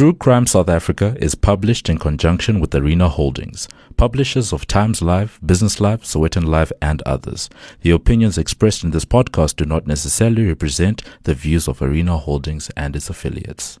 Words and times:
True 0.00 0.14
Crime 0.14 0.46
South 0.46 0.70
Africa 0.70 1.14
is 1.20 1.34
published 1.34 1.90
in 1.90 1.98
conjunction 1.98 2.58
with 2.58 2.74
Arena 2.74 3.10
Holdings, 3.10 3.68
publishers 3.98 4.50
of 4.50 4.66
Times 4.66 5.02
Live, 5.02 5.38
Business 5.44 5.78
Live, 5.78 6.04
Sowetan 6.04 6.46
Live, 6.46 6.72
and 6.80 7.02
others. 7.02 7.50
The 7.82 7.90
opinions 7.90 8.38
expressed 8.38 8.82
in 8.82 8.92
this 8.92 9.04
podcast 9.04 9.56
do 9.56 9.66
not 9.66 9.86
necessarily 9.86 10.46
represent 10.46 11.02
the 11.24 11.34
views 11.34 11.68
of 11.68 11.82
Arena 11.82 12.16
Holdings 12.16 12.70
and 12.78 12.96
its 12.96 13.10
affiliates. 13.10 13.78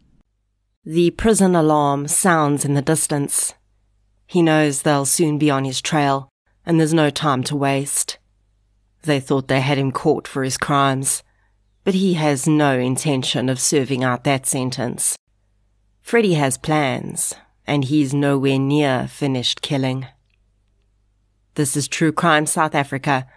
The 0.84 1.10
prison 1.12 1.56
alarm 1.56 2.06
sounds 2.06 2.66
in 2.66 2.74
the 2.74 2.82
distance. 2.82 3.54
He 4.26 4.42
knows 4.42 4.82
they'll 4.82 5.06
soon 5.06 5.38
be 5.38 5.50
on 5.50 5.64
his 5.64 5.80
trail, 5.80 6.28
and 6.66 6.78
there's 6.78 6.92
no 6.92 7.08
time 7.08 7.42
to 7.44 7.56
waste. 7.56 8.18
They 9.04 9.20
thought 9.20 9.48
they 9.48 9.62
had 9.62 9.78
him 9.78 9.90
caught 9.90 10.28
for 10.28 10.44
his 10.44 10.58
crimes, 10.58 11.22
but 11.82 11.94
he 11.94 12.12
has 12.12 12.46
no 12.46 12.78
intention 12.78 13.48
of 13.48 13.58
serving 13.58 14.04
out 14.04 14.24
that 14.24 14.44
sentence. 14.44 15.16
Freddie 16.10 16.34
has 16.34 16.58
plans, 16.58 17.36
and 17.68 17.84
he's 17.84 18.12
nowhere 18.12 18.58
near 18.58 19.06
finished 19.06 19.62
killing. 19.62 20.08
This 21.54 21.76
is 21.76 21.86
True 21.86 22.10
Crime 22.10 22.46
South 22.46 22.74
Africa. 22.74 23.28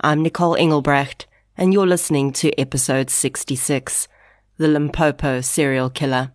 I'm 0.00 0.22
Nicole 0.22 0.56
Engelbrecht, 0.56 1.26
and 1.58 1.74
you're 1.74 1.86
listening 1.86 2.32
to 2.32 2.58
episode 2.58 3.10
66 3.10 4.08
The 4.56 4.66
Limpopo 4.66 5.42
Serial 5.42 5.90
Killer. 5.90 6.32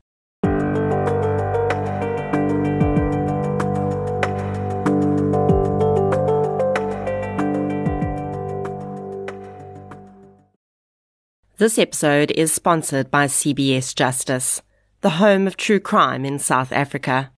This 11.58 11.80
episode 11.80 12.30
is 12.36 12.54
sponsored 12.54 13.10
by 13.10 13.26
CBS 13.26 13.96
Justice 13.96 14.62
the 15.02 15.12
home 15.12 15.46
of 15.46 15.58
true 15.58 15.80
crime 15.80 16.26
in 16.26 16.40
South 16.40 16.72
Africa. 16.72 17.32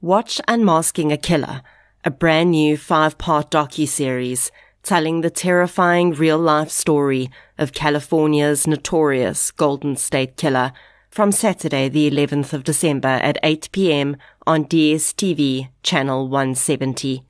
Watch 0.00 0.40
Unmasking 0.46 1.10
a 1.10 1.16
Killer, 1.16 1.62
a 2.04 2.10
brand 2.10 2.52
new 2.52 2.76
five-part 2.76 3.50
docu-series 3.50 4.52
telling 4.82 5.20
the 5.20 5.30
terrifying 5.30 6.12
real-life 6.12 6.70
story 6.70 7.30
of 7.58 7.72
California's 7.72 8.66
notorious 8.66 9.50
Golden 9.50 9.96
State 9.96 10.36
Killer 10.36 10.72
from 11.10 11.32
Saturday 11.32 11.88
the 11.88 12.10
11th 12.10 12.52
of 12.52 12.64
December 12.64 13.08
at 13.08 13.38
8 13.42 13.70
p.m. 13.72 14.16
on 14.46 14.64
DSTV 14.64 15.70
channel 15.82 16.28
170. 16.28 17.24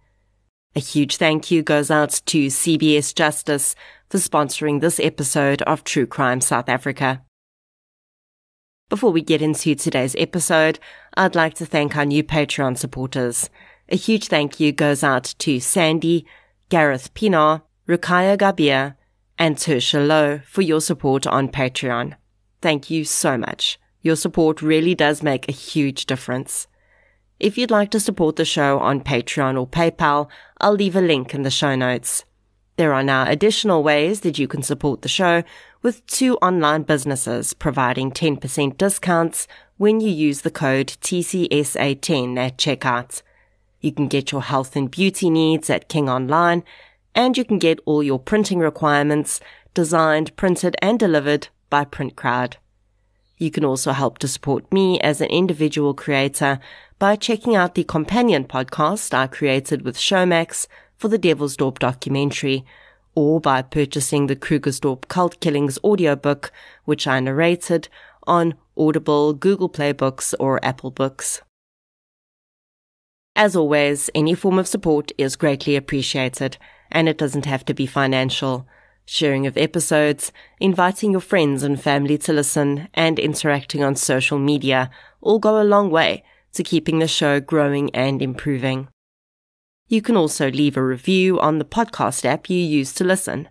A 0.77 0.81
huge 0.81 1.17
thank 1.17 1.51
you 1.51 1.63
goes 1.63 1.91
out 1.91 2.21
to 2.27 2.49
CBS 2.49 3.15
Justice 3.15 3.77
for 4.11 4.19
sponsoring 4.19 4.81
this 4.81 4.99
episode 4.99 5.63
of 5.63 5.85
True 5.85 6.07
Crime 6.07 6.41
South 6.41 6.69
Africa. 6.69 7.23
Before 8.91 9.11
we 9.11 9.23
get 9.23 9.41
into 9.41 9.75
today's 9.75 10.15
episode, 10.19 10.79
I'd 11.17 11.35
like 11.35 11.55
to 11.55 11.65
thank 11.65 11.97
our 11.97 12.05
new 12.05 12.23
Patreon 12.23 12.77
supporters. 12.77 13.49
A 13.89 13.97
huge 13.97 14.29
thank 14.29 14.61
you 14.61 14.73
goes 14.73 15.03
out 15.03 15.35
to 15.39 15.59
Sandy, 15.59 16.27
Gareth 16.69 17.15
Pinar, 17.15 17.63
Rukaya 17.89 18.37
Gabia, 18.37 18.99
and 19.39 19.57
Tersha 19.57 20.07
Lowe 20.07 20.41
for 20.47 20.61
your 20.61 20.83
support 20.83 21.27
on 21.27 21.49
Patreon. 21.49 22.17
Thank 22.61 22.91
you 22.91 23.05
so 23.05 23.39
much. 23.39 23.79
Your 24.03 24.17
support 24.17 24.61
really 24.61 24.95
does 24.95 25.23
make 25.23 25.49
a 25.49 25.53
huge 25.53 26.05
difference. 26.05 26.67
If 27.41 27.57
you'd 27.57 27.71
like 27.71 27.91
to 27.93 28.01
support 28.01 28.37
the 28.37 28.45
show 28.45 28.79
on 28.81 29.01
Patreon 29.01 29.59
or 29.59 29.67
PayPal, 29.67 30.29
I'll 30.61 30.75
leave 30.75 30.95
a 30.95 31.01
link 31.01 31.35
in 31.35 31.43
the 31.43 31.51
show 31.51 31.75
notes. 31.75 32.27
There 32.77 32.93
are 32.93 33.05
now 33.05 33.27
additional 33.29 33.83
ways 33.83 34.21
that 34.21 34.39
you 34.39 34.47
can 34.47 34.63
support 34.63 35.03
the 35.03 35.09
show, 35.09 35.43
with 35.85 36.05
two 36.07 36.37
online 36.39 36.83
businesses 36.83 37.53
providing 37.53 38.11
10% 38.11 38.79
discounts 38.79 39.47
when 39.77 40.01
you 40.01 40.09
use 40.09 40.41
the 40.41 40.51
code 40.51 40.89
TCSA10 41.03 42.39
at 42.39 42.57
checkout. 42.57 43.21
You 43.83 43.93
can 43.93 44.09
get 44.09 44.33
your 44.33 44.41
health 44.41 44.77
and 44.77 44.91
beauty 44.91 45.29
needs 45.29 45.69
at 45.69 45.91
King 45.91 46.09
Online, 46.09 46.65
and 47.15 47.37
you 47.37 47.45
can 47.45 47.59
get 47.59 47.81
all 47.85 48.03
your 48.03 48.19
printing 48.19 48.61
requirements 48.61 49.41
designed, 49.75 50.35
printed, 50.37 50.75
and 50.81 50.99
delivered 50.99 51.49
by 51.69 51.85
PrintCrowd. 51.85 52.55
You 53.37 53.51
can 53.51 53.65
also 53.65 53.93
help 53.93 54.17
to 54.19 54.29
support 54.29 54.73
me 54.73 54.99
as 55.01 55.21
an 55.21 55.29
individual 55.29 55.93
creator 55.93 56.61
by 56.99 57.15
checking 57.15 57.57
out 57.57 57.75
the 57.75 57.85
companion 57.85 58.45
podcast 58.45 59.13
I 59.13 59.27
created 59.27 59.83
with 59.83 59.99
Showmax 59.99 60.67
for 60.97 61.09
the 61.09 61.19
Devilsdorp 61.19 61.79
documentary, 61.79 62.65
or 63.15 63.41
by 63.41 63.63
purchasing 63.63 64.27
the 64.27 64.37
Krugersdorp 64.37 65.09
Cult 65.09 65.41
Killings 65.41 65.79
audiobook, 65.85 66.53
which 66.85 67.07
I 67.07 67.21
narrated 67.21 67.89
on 68.27 68.55
Audible, 68.77 69.35
Google 69.35 69.69
Play 69.69 69.93
Books, 69.93 70.35
or 70.41 70.65
Apple 70.65 70.91
Books. 70.91 71.43
As 73.37 73.57
always, 73.57 74.11
any 74.15 74.35
form 74.35 74.59
of 74.59 74.69
support 74.69 75.11
is 75.19 75.37
greatly 75.37 75.77
appreciated, 75.77 76.57
and 76.91 77.09
it 77.09 77.19
doesn't 77.19 77.47
have 77.47 77.65
to 77.67 77.75
be 77.75 77.87
financial. 77.87 78.67
Sharing 79.07 79.47
of 79.47 79.57
episodes, 79.59 80.33
inviting 80.61 81.11
your 81.13 81.21
friends 81.21 81.63
and 81.63 81.81
family 81.81 82.17
to 82.19 82.33
listen, 82.33 82.89
and 82.95 83.19
interacting 83.19 83.83
on 83.83 83.97
social 83.97 84.39
media 84.39 84.91
all 85.21 85.39
go 85.39 85.61
a 85.61 85.65
long 85.65 85.91
way 85.91 86.25
to 86.53 86.63
keeping 86.63 87.01
the 87.01 87.09
show 87.09 87.41
growing 87.41 87.95
and 87.95 88.23
improving. 88.23 88.89
You 89.95 90.03
can 90.03 90.17
also 90.17 90.51
leave 90.51 90.77
a 90.77 90.83
review 90.83 91.39
on 91.39 91.59
the 91.59 91.65
podcast 91.65 92.25
app 92.25 92.51
you 92.51 92.59
use 92.59 92.93
to 92.95 93.05
listen. 93.05 93.49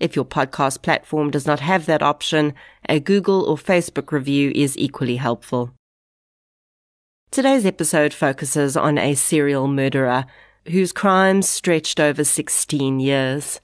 If 0.00 0.16
your 0.16 0.24
podcast 0.24 0.80
platform 0.80 1.30
does 1.30 1.46
not 1.46 1.60
have 1.60 1.84
that 1.84 2.02
option, 2.02 2.54
a 2.88 2.98
Google 2.98 3.42
or 3.44 3.58
Facebook 3.58 4.10
review 4.10 4.52
is 4.54 4.78
equally 4.78 5.16
helpful. 5.16 5.74
Today's 7.30 7.66
episode 7.66 8.14
focuses 8.14 8.74
on 8.74 8.96
a 8.96 9.14
serial 9.14 9.68
murderer 9.68 10.24
whose 10.66 10.92
crimes 10.92 11.46
stretched 11.46 12.00
over 12.00 12.24
16 12.24 12.98
years. 12.98 13.60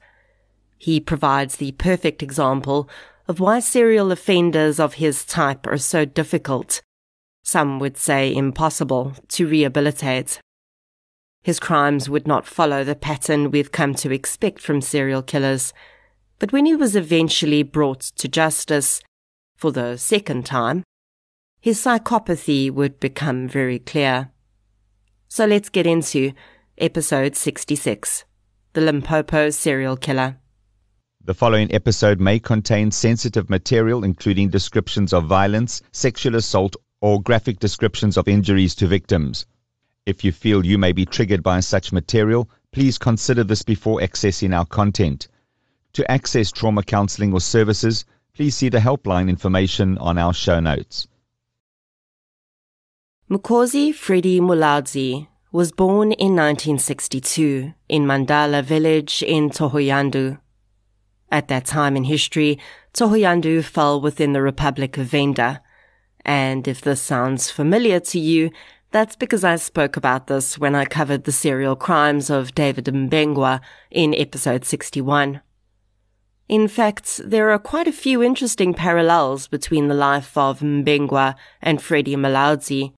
He 0.77 0.99
provides 0.99 1.55
the 1.55 1.71
perfect 1.71 2.21
example 2.21 2.87
of 3.27 3.39
why 3.39 3.59
serial 3.59 4.11
offenders 4.11 4.79
of 4.79 5.01
his 5.01 5.25
type 5.25 5.65
are 5.65 5.79
so 5.79 6.05
difficult, 6.05 6.83
some 7.41 7.79
would 7.79 7.97
say 7.97 8.31
impossible, 8.31 9.15
to 9.29 9.47
rehabilitate. 9.47 10.39
His 11.41 11.59
crimes 11.59 12.09
would 12.09 12.27
not 12.27 12.45
follow 12.45 12.83
the 12.83 12.95
pattern 12.95 13.51
we've 13.51 13.71
come 13.71 13.93
to 13.95 14.11
expect 14.11 14.61
from 14.61 14.81
serial 14.81 15.21
killers. 15.21 15.73
But 16.37 16.51
when 16.51 16.65
he 16.65 16.75
was 16.75 16.95
eventually 16.95 17.63
brought 17.63 18.01
to 18.01 18.27
justice, 18.27 19.01
for 19.55 19.71
the 19.71 19.97
second 19.97 20.45
time, 20.45 20.83
his 21.61 21.77
psychopathy 21.79 22.71
would 22.71 22.99
become 22.99 23.47
very 23.47 23.79
clear. 23.79 24.31
So 25.27 25.45
let's 25.45 25.69
get 25.69 25.85
into 25.85 26.31
episode 26.77 27.35
66 27.35 28.23
The 28.73 28.81
Limpopo 28.81 29.49
Serial 29.49 29.97
Killer. 29.97 30.37
The 31.25 31.33
following 31.33 31.73
episode 31.73 32.19
may 32.19 32.39
contain 32.39 32.91
sensitive 32.91 33.49
material, 33.49 34.03
including 34.03 34.49
descriptions 34.49 35.13
of 35.13 35.25
violence, 35.25 35.81
sexual 35.91 36.35
assault, 36.35 36.75
or 37.01 37.21
graphic 37.21 37.59
descriptions 37.59 38.17
of 38.17 38.27
injuries 38.27 38.73
to 38.75 38.87
victims. 38.87 39.45
If 40.05 40.23
you 40.23 40.31
feel 40.31 40.65
you 40.65 40.77
may 40.77 40.91
be 40.91 41.05
triggered 41.05 41.43
by 41.43 41.59
such 41.59 41.91
material, 41.91 42.49
please 42.71 42.97
consider 42.97 43.43
this 43.43 43.63
before 43.63 43.99
accessing 43.99 44.55
our 44.55 44.65
content. 44.65 45.27
To 45.93 46.09
access 46.11 46.51
trauma 46.51 46.83
counseling 46.83 47.33
or 47.33 47.41
services, 47.41 48.05
please 48.33 48.55
see 48.55 48.69
the 48.69 48.79
helpline 48.79 49.29
information 49.29 49.97
on 49.97 50.17
our 50.17 50.33
show 50.33 50.59
notes. 50.59 51.07
Mukosi 53.29 53.93
Freddie 53.93 54.39
Mulaudzi 54.39 55.27
was 55.51 55.71
born 55.71 56.11
in 56.11 56.35
1962 56.35 57.73
in 57.87 58.05
Mandala 58.05 58.63
village 58.63 59.23
in 59.23 59.49
Thohoyandou. 59.49 60.39
At 61.31 61.47
that 61.47 61.65
time 61.65 61.95
in 61.95 62.05
history, 62.05 62.59
Thohoyandou 62.93 63.63
fell 63.63 64.01
within 64.01 64.33
the 64.33 64.41
Republic 64.41 64.97
of 64.97 65.07
Venda. 65.07 65.61
And 66.25 66.67
if 66.67 66.81
this 66.81 67.01
sounds 67.01 67.51
familiar 67.51 67.99
to 67.99 68.19
you, 68.19 68.51
that's 68.91 69.15
because 69.15 69.43
I 69.43 69.55
spoke 69.55 69.97
about 69.97 70.27
this 70.27 70.57
when 70.57 70.75
I 70.75 70.85
covered 70.85 71.23
the 71.23 71.31
serial 71.31 71.75
crimes 71.75 72.29
of 72.29 72.55
David 72.55 72.85
Mbengwa 72.85 73.61
in 73.91 74.15
episode 74.15 74.65
61. 74.65 75.41
In 76.47 76.67
fact, 76.67 77.21
there 77.23 77.51
are 77.51 77.59
quite 77.59 77.87
a 77.87 77.91
few 77.91 78.23
interesting 78.23 78.73
parallels 78.73 79.47
between 79.47 79.87
the 79.87 79.93
life 79.93 80.35
of 80.35 80.61
Mbengwa 80.61 81.35
and 81.61 81.79
Freddie 81.79 82.15
Mulaudzi. 82.15 82.93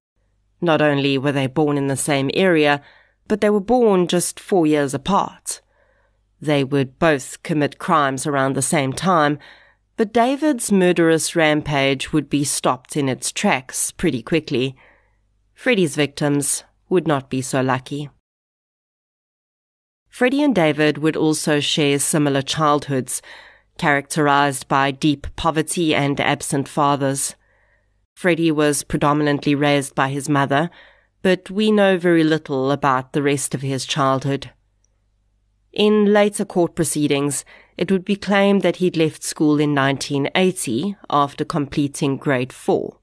Not 0.62 0.82
only 0.82 1.18
were 1.18 1.34
they 1.34 1.48
born 1.48 1.78
in 1.78 1.88
the 1.88 1.98
same 1.98 2.32
area, 2.34 2.82
but 3.28 3.42
they 3.42 3.50
were 3.50 3.60
born 3.60 4.08
just 4.08 4.40
four 4.40 4.66
years 4.66 4.94
apart. 4.94 5.60
They 6.42 6.64
would 6.64 6.98
both 6.98 7.44
commit 7.44 7.78
crimes 7.78 8.26
around 8.26 8.54
the 8.54 8.62
same 8.62 8.94
time, 8.94 9.38
but 9.98 10.14
David's 10.14 10.72
murderous 10.72 11.36
rampage 11.36 12.14
would 12.14 12.30
be 12.30 12.46
stopped 12.46 12.96
in 12.96 13.10
its 13.10 13.34
tracks 13.34 13.92
pretty 13.92 14.24
quickly. 14.24 14.78
Freddie's 15.62 15.96
victims 15.96 16.64
would 16.90 17.08
not 17.08 17.30
be 17.30 17.40
so 17.40 17.62
lucky. 17.62 18.10
Freddie 20.10 20.42
and 20.42 20.56
David 20.56 20.98
would 20.98 21.16
also 21.16 21.60
share 21.60 22.00
similar 22.00 22.42
childhoods, 22.42 23.22
characterized 23.78 24.68
by 24.68 24.90
deep 24.90 25.28
poverty 25.36 25.94
and 25.94 26.20
absent 26.20 26.68
fathers. 26.68 27.36
Freddie 28.16 28.52
was 28.52 28.84
predominantly 28.84 29.54
raised 29.54 29.94
by 29.94 30.10
his 30.10 30.28
mother, 30.28 30.72
but 31.22 31.52
we 31.52 31.72
know 31.72 31.96
very 31.96 32.24
little 32.24 32.72
about 32.72 33.14
the 33.14 33.22
rest 33.22 33.54
of 33.54 33.62
his 33.62 33.86
childhood. 33.86 34.50
In 35.72 36.12
later 36.12 36.44
court 36.44 36.74
proceedings, 36.74 37.46
it 37.78 37.92
would 37.92 38.04
be 38.04 38.16
claimed 38.16 38.64
that 38.64 38.78
he'd 38.78 38.98
left 38.98 39.22
school 39.22 39.60
in 39.60 39.76
1980 39.76 40.96
after 41.12 41.46
completing 41.46 42.18
grade 42.18 42.52
4. 42.52 42.98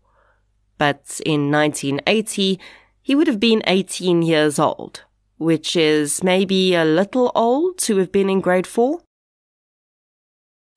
But 0.79 1.21
in 1.27 1.51
1980, 1.51 2.59
he 3.03 3.15
would 3.15 3.27
have 3.27 3.41
been 3.41 3.63
18 3.67 4.23
years 4.23 4.59
old, 4.59 5.03
which 5.37 5.77
is 5.77 6.23
maybe 6.23 6.75
a 6.75 6.85
little 6.85 7.33
old 7.35 7.79
to 7.79 7.97
have 7.99 8.13
been 8.13 8.31
in 8.31 8.41
grade 8.41 8.67
4. 8.67 9.01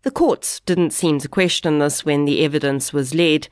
The 0.04 0.12
courts 0.12 0.60
didn't 0.62 0.92
seem 0.92 1.20
to 1.20 1.30
question 1.30 1.78
this 1.78 2.04
when 2.04 2.26
the 2.26 2.44
evidence 2.44 2.92
was 2.92 3.14
led, 3.14 3.48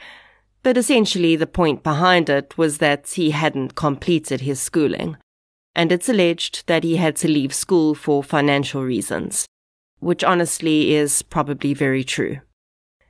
but 0.63 0.78
essentially 0.78 1.36
the 1.36 1.46
point 1.46 1.84
behind 1.84 2.30
it 2.30 2.57
was 2.57 2.80
that 2.80 3.07
he 3.10 3.31
hadn't 3.31 3.75
completed 3.75 4.42
his 4.42 4.60
schooling, 4.60 5.18
and 5.75 5.92
it's 5.92 6.10
alleged 6.10 6.66
that 6.66 6.84
he 6.84 6.95
had 6.95 7.16
to 7.18 7.28
leave 7.28 7.54
school 7.54 7.94
for 7.94 8.24
financial 8.24 8.84
reasons, 8.84 9.45
which 10.00 10.24
honestly 10.24 10.95
is 10.95 11.22
probably 11.22 11.75
very 11.75 12.04
true. 12.04 12.40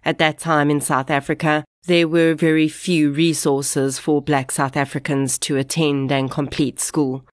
At 0.03 0.17
that 0.17 0.37
time 0.37 0.69
in 0.69 0.81
South 0.81 1.09
Africa, 1.09 1.63
there 1.85 2.07
were 2.07 2.33
very 2.33 2.67
few 2.67 3.11
resources 3.11 3.97
for 3.97 4.21
black 4.21 4.51
South 4.51 4.75
Africans 4.75 5.37
to 5.39 5.57
attend 5.57 6.11
and 6.11 6.29
complete 6.29 6.79
school. 6.79 7.25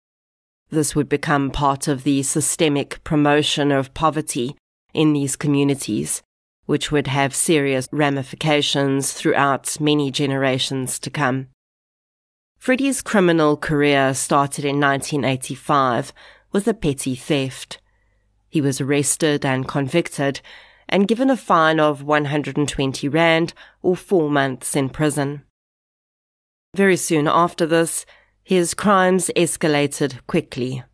This 0.70 0.94
would 0.94 1.08
become 1.08 1.50
part 1.50 1.88
of 1.88 2.04
the 2.04 2.22
systemic 2.22 3.02
promotion 3.04 3.70
of 3.70 3.94
poverty 3.94 4.56
in 4.94 5.12
these 5.12 5.36
communities, 5.36 6.22
which 6.64 6.90
would 6.90 7.06
have 7.06 7.34
serious 7.34 7.88
ramifications 7.92 9.12
throughout 9.12 9.80
many 9.80 10.10
generations 10.10 10.98
to 11.00 11.10
come. 11.10 11.48
Freddie's 12.58 13.02
criminal 13.02 13.56
career 13.56 14.14
started 14.14 14.64
in 14.64 14.80
1985 14.80 16.12
with 16.50 16.66
a 16.66 16.74
petty 16.74 17.14
theft. 17.14 17.78
He 18.48 18.60
was 18.60 18.80
arrested 18.80 19.44
and 19.44 19.68
convicted 19.68 20.40
and 20.88 21.08
given 21.08 21.30
a 21.30 21.36
fine 21.36 21.80
of 21.80 22.02
120 22.02 23.08
rand 23.08 23.54
or 23.82 23.96
four 23.96 24.30
months 24.30 24.76
in 24.76 24.88
prison. 24.88 25.42
Very 26.74 26.96
soon 26.96 27.26
after 27.26 27.66
this, 27.66 28.06
his 28.42 28.74
crimes 28.74 29.30
escalated 29.36 30.18
quickly. 30.26 30.84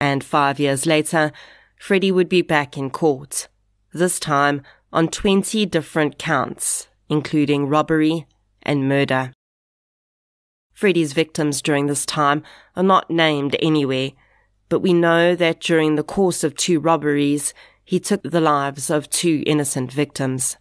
And 0.00 0.24
five 0.24 0.58
years 0.58 0.86
later, 0.86 1.30
Freddie 1.78 2.12
would 2.12 2.28
be 2.28 2.42
back 2.42 2.76
in 2.76 2.90
court, 2.90 3.48
this 3.92 4.18
time 4.18 4.62
on 4.92 5.08
20 5.08 5.66
different 5.66 6.18
counts, 6.18 6.88
including 7.08 7.68
robbery 7.68 8.26
and 8.62 8.88
murder. 8.88 9.32
Freddie's 10.72 11.12
victims 11.12 11.60
during 11.60 11.86
this 11.86 12.06
time 12.06 12.42
are 12.74 12.82
not 12.82 13.10
named 13.10 13.54
anywhere, 13.60 14.10
but 14.70 14.80
we 14.80 14.92
know 14.92 15.34
that 15.36 15.60
during 15.60 15.96
the 15.96 16.02
course 16.02 16.42
of 16.42 16.56
two 16.56 16.80
robberies, 16.80 17.52
he 17.90 17.98
took 17.98 18.22
the 18.22 18.40
lives 18.40 18.88
of 18.88 19.10
two 19.10 19.42
innocent 19.46 19.90
victims. 19.90 20.56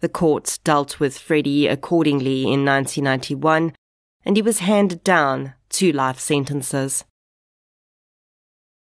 The 0.00 0.08
court 0.08 0.58
dealt 0.64 0.98
with 0.98 1.18
Freddie 1.18 1.66
accordingly 1.66 2.44
in 2.44 2.64
1991, 2.64 3.74
and 4.24 4.34
he 4.34 4.40
was 4.40 4.60
handed 4.60 5.04
down 5.04 5.52
two 5.68 5.92
life 5.92 6.18
sentences. 6.18 7.04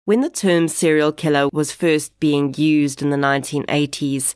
When 0.05 0.21
the 0.21 0.29
term 0.29 0.69
serial 0.69 1.11
killer 1.11 1.49
was 1.51 1.73
first 1.73 2.17
being 2.21 2.53
used 2.57 3.01
in 3.01 3.09
the 3.09 3.17
1980s, 3.17 4.33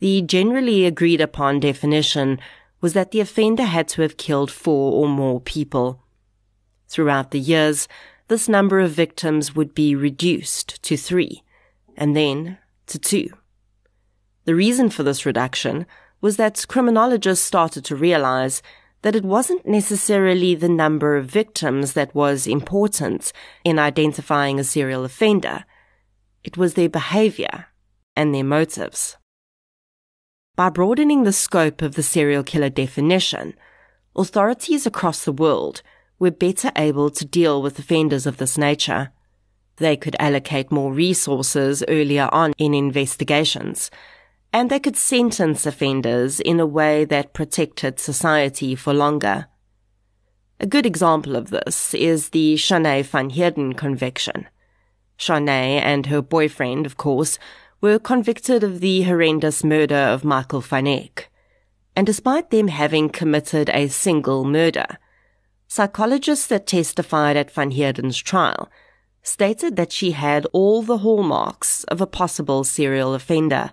the 0.00 0.20
generally 0.20 0.86
agreed 0.86 1.20
upon 1.20 1.60
definition 1.60 2.40
was 2.80 2.94
that 2.94 3.12
the 3.12 3.20
offender 3.20 3.62
had 3.62 3.86
to 3.90 4.02
have 4.02 4.16
killed 4.16 4.50
four 4.50 4.90
or 4.90 5.08
more 5.08 5.40
people. 5.40 6.02
Throughout 6.88 7.30
the 7.30 7.38
years, 7.38 7.86
this 8.26 8.48
number 8.48 8.80
of 8.80 8.90
victims 8.90 9.54
would 9.54 9.72
be 9.72 9.94
reduced 9.94 10.82
to 10.82 10.96
three, 10.96 11.43
and 11.96 12.16
then 12.16 12.58
to 12.86 12.98
two. 12.98 13.30
The 14.44 14.54
reason 14.54 14.90
for 14.90 15.02
this 15.02 15.24
reduction 15.24 15.86
was 16.20 16.36
that 16.36 16.66
criminologists 16.68 17.44
started 17.44 17.84
to 17.86 17.96
realize 17.96 18.62
that 19.02 19.14
it 19.14 19.24
wasn't 19.24 19.66
necessarily 19.66 20.54
the 20.54 20.68
number 20.68 21.16
of 21.16 21.26
victims 21.26 21.92
that 21.92 22.14
was 22.14 22.46
important 22.46 23.32
in 23.62 23.78
identifying 23.78 24.58
a 24.58 24.64
serial 24.64 25.04
offender. 25.04 25.64
It 26.42 26.56
was 26.56 26.74
their 26.74 26.88
behavior 26.88 27.66
and 28.16 28.34
their 28.34 28.44
motives. 28.44 29.16
By 30.56 30.70
broadening 30.70 31.24
the 31.24 31.32
scope 31.32 31.82
of 31.82 31.96
the 31.96 32.02
serial 32.02 32.44
killer 32.44 32.70
definition, 32.70 33.54
authorities 34.16 34.86
across 34.86 35.24
the 35.24 35.32
world 35.32 35.82
were 36.18 36.30
better 36.30 36.70
able 36.76 37.10
to 37.10 37.24
deal 37.24 37.60
with 37.60 37.78
offenders 37.78 38.24
of 38.24 38.36
this 38.36 38.56
nature. 38.56 39.10
They 39.76 39.96
could 39.96 40.16
allocate 40.18 40.70
more 40.70 40.92
resources 40.92 41.84
earlier 41.88 42.28
on 42.32 42.52
in 42.58 42.74
investigations 42.74 43.90
and 44.54 44.70
they 44.70 44.78
could 44.78 44.96
sentence 44.96 45.66
offenders 45.66 46.38
in 46.38 46.60
a 46.60 46.66
way 46.66 47.04
that 47.04 47.32
protected 47.32 47.98
society 47.98 48.76
for 48.76 48.94
longer. 48.94 49.48
A 50.60 50.66
good 50.66 50.86
example 50.86 51.34
of 51.34 51.50
this 51.50 51.92
is 51.92 52.28
the 52.28 52.54
Shanae 52.54 53.04
van 53.04 53.30
Heerden 53.30 53.72
conviction. 53.72 54.46
Shanae 55.18 55.82
and 55.82 56.06
her 56.06 56.22
boyfriend, 56.22 56.86
of 56.86 56.96
course, 56.96 57.36
were 57.80 57.98
convicted 57.98 58.62
of 58.62 58.78
the 58.78 59.02
horrendous 59.02 59.64
murder 59.64 59.96
of 59.96 60.22
Michael 60.22 60.60
van. 60.60 61.10
And 61.96 62.06
despite 62.06 62.50
them 62.50 62.68
having 62.68 63.08
committed 63.08 63.68
a 63.70 63.88
single 63.88 64.44
murder, 64.44 64.98
psychologists 65.66 66.46
that 66.46 66.68
testified 66.68 67.36
at 67.36 67.50
Van 67.50 67.72
Heerden's 67.72 68.18
trial 68.18 68.70
stated 69.24 69.74
that 69.76 69.90
she 69.90 70.12
had 70.12 70.46
all 70.52 70.82
the 70.82 70.98
hallmarks 70.98 71.82
of 71.84 72.00
a 72.00 72.06
possible 72.06 72.62
serial 72.62 73.14
offender. 73.14 73.72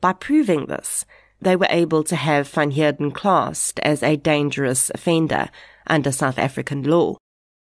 By 0.00 0.14
proving 0.14 0.66
this, 0.66 1.04
they 1.40 1.54
were 1.54 1.68
able 1.70 2.02
to 2.04 2.16
have 2.16 2.48
Van 2.48 2.72
Heerden 2.72 3.12
classed 3.12 3.78
as 3.80 4.02
a 4.02 4.16
dangerous 4.16 4.90
offender 4.94 5.50
under 5.86 6.10
South 6.10 6.38
African 6.38 6.82
law, 6.82 7.16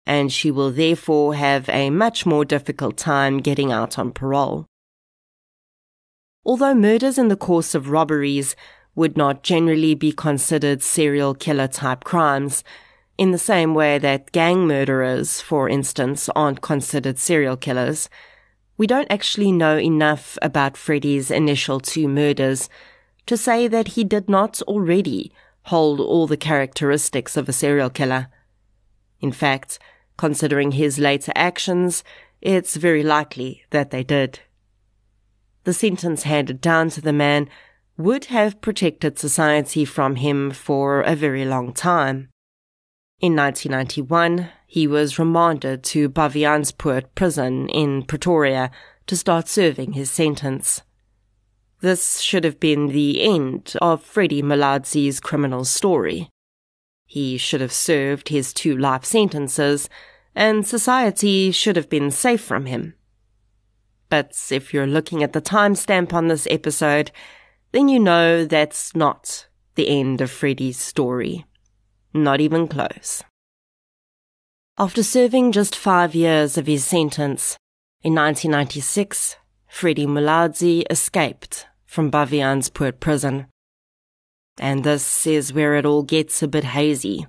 and 0.06 0.34
she 0.34 0.50
will 0.52 0.72
therefore 0.72 1.36
have 1.36 1.70
a 1.70 1.90
much 1.92 2.26
more 2.26 2.44
difficult 2.44 2.98
time 2.98 3.38
getting 3.38 3.72
out 3.72 4.00
on 4.00 4.12
parole. 4.12 4.66
Although 6.44 6.74
murders 6.74 7.20
in 7.20 7.28
the 7.28 7.36
course 7.38 7.76
of 7.76 7.92
robberies 7.92 8.56
would 8.96 9.16
not 9.16 9.44
generally 9.44 9.94
be 9.94 10.12
considered 10.12 10.82
serial 10.82 11.36
killer 11.36 11.68
type 11.68 12.04
crimes, 12.04 12.64
in 13.22 13.30
the 13.30 13.38
same 13.38 13.76
way 13.76 14.00
that 14.00 14.32
gang 14.32 14.66
murderers, 14.66 15.42
for 15.42 15.70
instance, 15.70 16.28
aren't 16.36 16.62
considered 16.62 17.20
serial 17.20 17.56
killers, 17.56 18.10
we 18.78 18.88
don't 18.88 19.12
actually 19.12 19.52
know 19.52 19.78
enough 19.78 20.40
about 20.42 20.76
Freddy's 20.76 21.30
initial 21.30 21.80
two 21.80 22.08
murders 22.08 22.68
to 23.28 23.38
say 23.38 23.68
that 23.68 23.90
he 23.90 24.04
did 24.04 24.28
not 24.28 24.60
already 24.64 25.32
hold 25.66 26.00
all 26.00 26.26
the 26.26 26.36
characteristics 26.36 27.38
of 27.38 27.48
a 27.48 27.54
serial 27.54 27.92
killer. 27.92 28.26
In 29.20 29.32
fact, 29.32 29.78
considering 30.18 30.72
his 30.72 30.98
later 30.98 31.32
actions, 31.36 32.04
it's 32.42 32.76
very 32.76 33.04
likely 33.04 33.62
that 33.70 33.92
they 33.92 34.04
did. 34.04 34.40
The 35.66 35.74
sentence 35.76 36.24
handed 36.24 36.60
down 36.60 36.90
to 36.90 37.02
the 37.02 37.14
man 37.14 37.50
would 37.98 38.26
have 38.26 38.62
protected 38.62 39.20
society 39.20 39.86
from 39.86 40.16
him 40.16 40.50
for 40.50 41.02
a 41.02 41.16
very 41.16 41.46
long 41.46 41.72
time. 41.72 42.30
In 43.22 43.36
1991, 43.36 44.50
he 44.66 44.88
was 44.88 45.20
remanded 45.20 45.84
to 45.84 46.10
Baviaanspoort 46.10 47.14
prison 47.14 47.70
in 47.70 48.02
Pretoria 48.02 48.72
to 49.06 49.16
start 49.16 49.48
serving 49.48 49.94
his 49.94 50.10
sentence. 50.10 50.82
This 51.82 52.20
should 52.22 52.44
have 52.44 52.60
been 52.60 52.88
the 52.88 53.22
end 53.22 53.76
of 53.80 54.02
Freddie 54.02 54.42
Mulaudzi's 54.42 55.20
criminal 55.20 55.66
story. 55.66 56.30
He 57.06 57.38
should 57.38 57.62
have 57.62 57.72
served 57.72 58.30
his 58.30 58.54
two 58.54 58.76
life 58.76 59.06
sentences, 59.06 59.88
and 60.34 60.66
society 60.66 61.52
should 61.52 61.76
have 61.76 61.90
been 61.90 62.10
safe 62.10 62.42
from 62.42 62.66
him. 62.66 62.96
But 64.10 64.48
if 64.50 64.74
you're 64.74 64.88
looking 64.88 65.22
at 65.22 65.34
the 65.34 65.42
timestamp 65.44 66.12
on 66.12 66.28
this 66.28 66.48
episode, 66.50 67.12
then 67.72 67.88
you 67.88 68.00
know 68.00 68.46
that's 68.46 68.96
not 68.96 69.48
the 69.76 69.90
end 69.90 70.22
of 70.22 70.32
Freddie's 70.32 70.80
story. 70.80 71.46
Not 72.14 72.42
even 72.42 72.68
close. 72.68 73.24
After 74.78 75.04
serving 75.04 75.52
just 75.52 75.76
five 75.76 76.16
years 76.16 76.58
of 76.58 76.68
his 76.68 76.84
sentence, 76.84 77.58
in 78.04 78.16
1996, 78.16 79.36
Freddy 79.68 80.06
Mulaudzi 80.06 80.84
escaped 80.90 81.68
from 81.86 82.12
Baviaanspoort 82.12 83.00
prison. 83.00 83.48
And 84.58 84.84
this 84.84 85.28
is 85.28 85.54
where 85.54 85.76
it 85.76 85.86
all 85.86 86.04
gets 86.04 86.42
a 86.42 86.48
bit 86.48 86.64
hazy. 86.64 87.28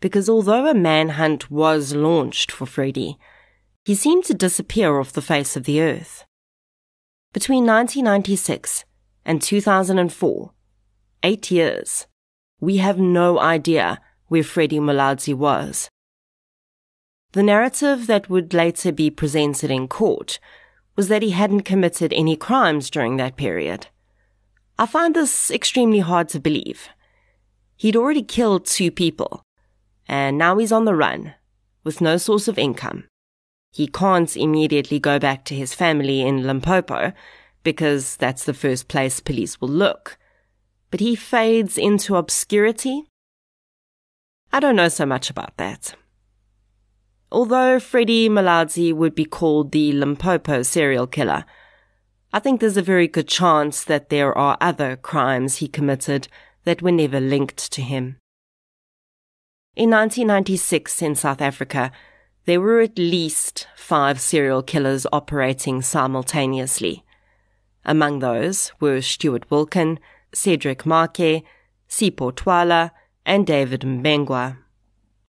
Because 0.00 0.28
although 0.28 0.66
a 0.66 0.74
manhunt 0.74 1.50
was 1.50 1.94
launched 1.94 2.50
for 2.50 2.66
Freddy, 2.66 3.18
he 3.84 3.94
seemed 3.94 4.24
to 4.24 4.34
disappear 4.34 4.98
off 4.98 5.12
the 5.12 5.22
face 5.22 5.56
of 5.56 5.64
the 5.64 5.82
earth. 5.82 6.24
Between 7.32 7.66
1996 7.66 8.84
and 9.24 9.42
2004, 9.42 10.52
eight 11.22 11.50
years, 11.50 12.06
we 12.60 12.76
have 12.76 12.98
no 12.98 13.38
idea 13.40 14.00
where 14.28 14.44
Freddie 14.44 14.78
Mulaudzi 14.78 15.34
was. 15.34 15.88
The 17.32 17.42
narrative 17.42 18.06
that 18.06 18.28
would 18.28 18.52
later 18.52 18.92
be 18.92 19.10
presented 19.10 19.70
in 19.70 19.88
court 19.88 20.38
was 20.96 21.08
that 21.08 21.22
he 21.22 21.30
hadn't 21.30 21.62
committed 21.62 22.12
any 22.12 22.36
crimes 22.36 22.90
during 22.90 23.16
that 23.16 23.36
period. 23.36 23.86
I 24.78 24.86
find 24.86 25.14
this 25.14 25.50
extremely 25.50 26.00
hard 26.00 26.28
to 26.30 26.40
believe. 26.40 26.88
He'd 27.76 27.96
already 27.96 28.22
killed 28.22 28.66
two 28.66 28.90
people, 28.90 29.42
and 30.06 30.36
now 30.36 30.58
he's 30.58 30.72
on 30.72 30.84
the 30.84 30.94
run 30.94 31.34
with 31.84 32.00
no 32.00 32.16
source 32.16 32.48
of 32.48 32.58
income. 32.58 33.04
He 33.72 33.86
can't 33.86 34.36
immediately 34.36 34.98
go 34.98 35.18
back 35.18 35.44
to 35.46 35.54
his 35.54 35.74
family 35.74 36.22
in 36.22 36.46
Limpopo 36.46 37.12
because 37.62 38.16
that's 38.16 38.44
the 38.44 38.54
first 38.54 38.88
place 38.88 39.20
police 39.20 39.60
will 39.60 39.68
look. 39.68 40.18
But 40.90 41.00
he 41.00 41.14
fades 41.14 41.78
into 41.78 42.16
obscurity. 42.16 43.04
I 44.52 44.60
don't 44.60 44.76
know 44.76 44.88
so 44.88 45.06
much 45.06 45.30
about 45.30 45.56
that. 45.56 45.94
Although 47.32 47.78
Freddie 47.78 48.28
Mulaudzi 48.28 48.92
would 48.92 49.14
be 49.14 49.24
called 49.24 49.70
the 49.70 49.92
Limpopo 49.92 50.62
serial 50.62 51.06
killer, 51.06 51.44
I 52.32 52.40
think 52.40 52.60
there's 52.60 52.76
a 52.76 52.82
very 52.82 53.06
good 53.06 53.28
chance 53.28 53.84
that 53.84 54.08
there 54.08 54.36
are 54.36 54.56
other 54.60 54.96
crimes 54.96 55.56
he 55.56 55.68
committed 55.68 56.28
that 56.64 56.82
were 56.82 56.92
never 56.92 57.20
linked 57.20 57.72
to 57.72 57.82
him. 57.82 58.16
In 59.76 59.90
1996 59.90 61.02
in 61.02 61.14
South 61.14 61.40
Africa, 61.40 61.92
there 62.46 62.60
were 62.60 62.80
at 62.80 62.98
least 62.98 63.68
five 63.76 64.20
serial 64.20 64.62
killers 64.62 65.06
operating 65.12 65.82
simultaneously. 65.82 67.04
Among 67.84 68.18
those 68.18 68.72
were 68.80 69.00
Stewart 69.00 69.48
Wilken, 69.48 69.98
Cedric 70.32 70.84
Maake, 70.84 71.42
Sipho 71.88 72.32
Thwala, 72.32 72.90
and 73.26 73.46
David 73.46 73.80
Mbengwa. 73.82 74.56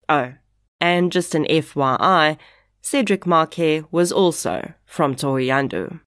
Oh, 0.09 0.35
and 0.81 1.11
just 1.11 1.35
an 1.35 1.45
FYI, 1.45 2.37
Cedric 2.83 3.25
Maake 3.25 3.87
was 3.91 4.13
also 4.13 4.75
from 4.85 5.15
Thohoyandou. 5.15 6.01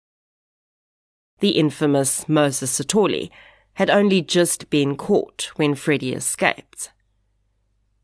The 1.41 1.51
infamous 1.51 2.29
Moses 2.29 2.79
Sithole 2.79 3.31
had 3.75 3.91
only 3.91 4.23
just 4.23 4.71
been 4.71 4.97
caught 4.97 5.51
when 5.57 5.75
Freddie 5.75 6.15
escaped. 6.15 6.91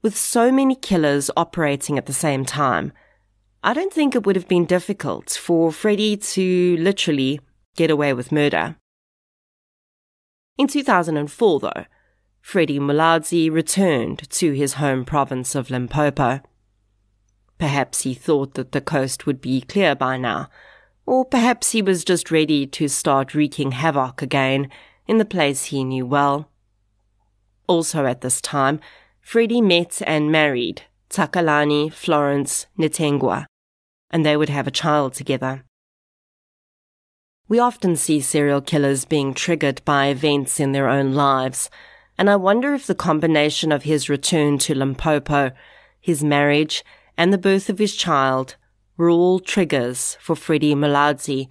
With 0.02 0.16
so 0.16 0.50
many 0.50 0.74
killers 0.74 1.30
operating 1.36 1.98
at 1.98 2.06
the 2.06 2.12
same 2.12 2.44
time, 2.44 2.92
I 3.62 3.74
don't 3.74 3.92
think 3.92 4.14
it 4.14 4.24
would 4.24 4.36
have 4.36 4.48
been 4.48 4.64
difficult 4.64 5.30
for 5.30 5.70
Freddie 5.70 6.16
to 6.16 6.76
literally 6.78 7.40
get 7.76 7.90
away 7.90 8.12
with 8.14 8.32
murder. 8.32 8.76
In 10.60 10.66
2004, 10.66 11.60
though, 11.60 11.86
Freddie 12.42 12.78
Mulaudzi 12.78 13.50
returned 13.50 14.28
to 14.28 14.52
his 14.52 14.74
home 14.74 15.06
province 15.06 15.54
of 15.54 15.70
Limpopo. 15.70 16.40
Perhaps 17.56 18.02
he 18.02 18.12
thought 18.12 18.52
that 18.56 18.72
the 18.72 18.82
coast 18.82 19.24
would 19.24 19.40
be 19.40 19.62
clear 19.62 19.94
by 19.94 20.18
now, 20.18 20.50
or 21.06 21.24
perhaps 21.24 21.72
he 21.72 21.80
was 21.80 22.04
just 22.04 22.30
ready 22.30 22.66
to 22.66 22.88
start 22.88 23.32
wreaking 23.32 23.72
havoc 23.72 24.20
again 24.20 24.68
in 25.06 25.16
the 25.16 25.24
place 25.24 25.64
he 25.64 25.82
knew 25.82 26.04
well. 26.04 26.50
Also 27.66 28.04
at 28.04 28.20
this 28.20 28.42
time, 28.42 28.80
Freddie 29.22 29.62
met 29.62 30.02
and 30.06 30.30
married 30.30 30.82
Takalani 31.08 31.90
Florence 31.90 32.66
Nitengwa, 32.78 33.46
and 34.10 34.26
they 34.26 34.36
would 34.36 34.50
have 34.50 34.66
a 34.66 34.70
child 34.70 35.14
together. 35.14 35.64
We 37.50 37.58
often 37.58 37.96
see 37.96 38.20
serial 38.20 38.60
killers 38.60 39.04
being 39.04 39.34
triggered 39.34 39.84
by 39.84 40.06
events 40.06 40.60
in 40.60 40.70
their 40.70 40.88
own 40.88 41.14
lives, 41.14 41.68
and 42.16 42.30
I 42.30 42.36
wonder 42.36 42.74
if 42.74 42.86
the 42.86 42.94
combination 42.94 43.72
of 43.72 43.82
his 43.82 44.08
return 44.08 44.56
to 44.58 44.74
Limpopo, 44.76 45.50
his 46.00 46.22
marriage, 46.22 46.84
and 47.18 47.32
the 47.32 47.38
birth 47.38 47.68
of 47.68 47.80
his 47.80 47.96
child 47.96 48.54
were 48.96 49.10
all 49.10 49.40
triggers 49.40 50.16
for 50.20 50.36
Freddie 50.36 50.76
Mulaudzi, 50.76 51.48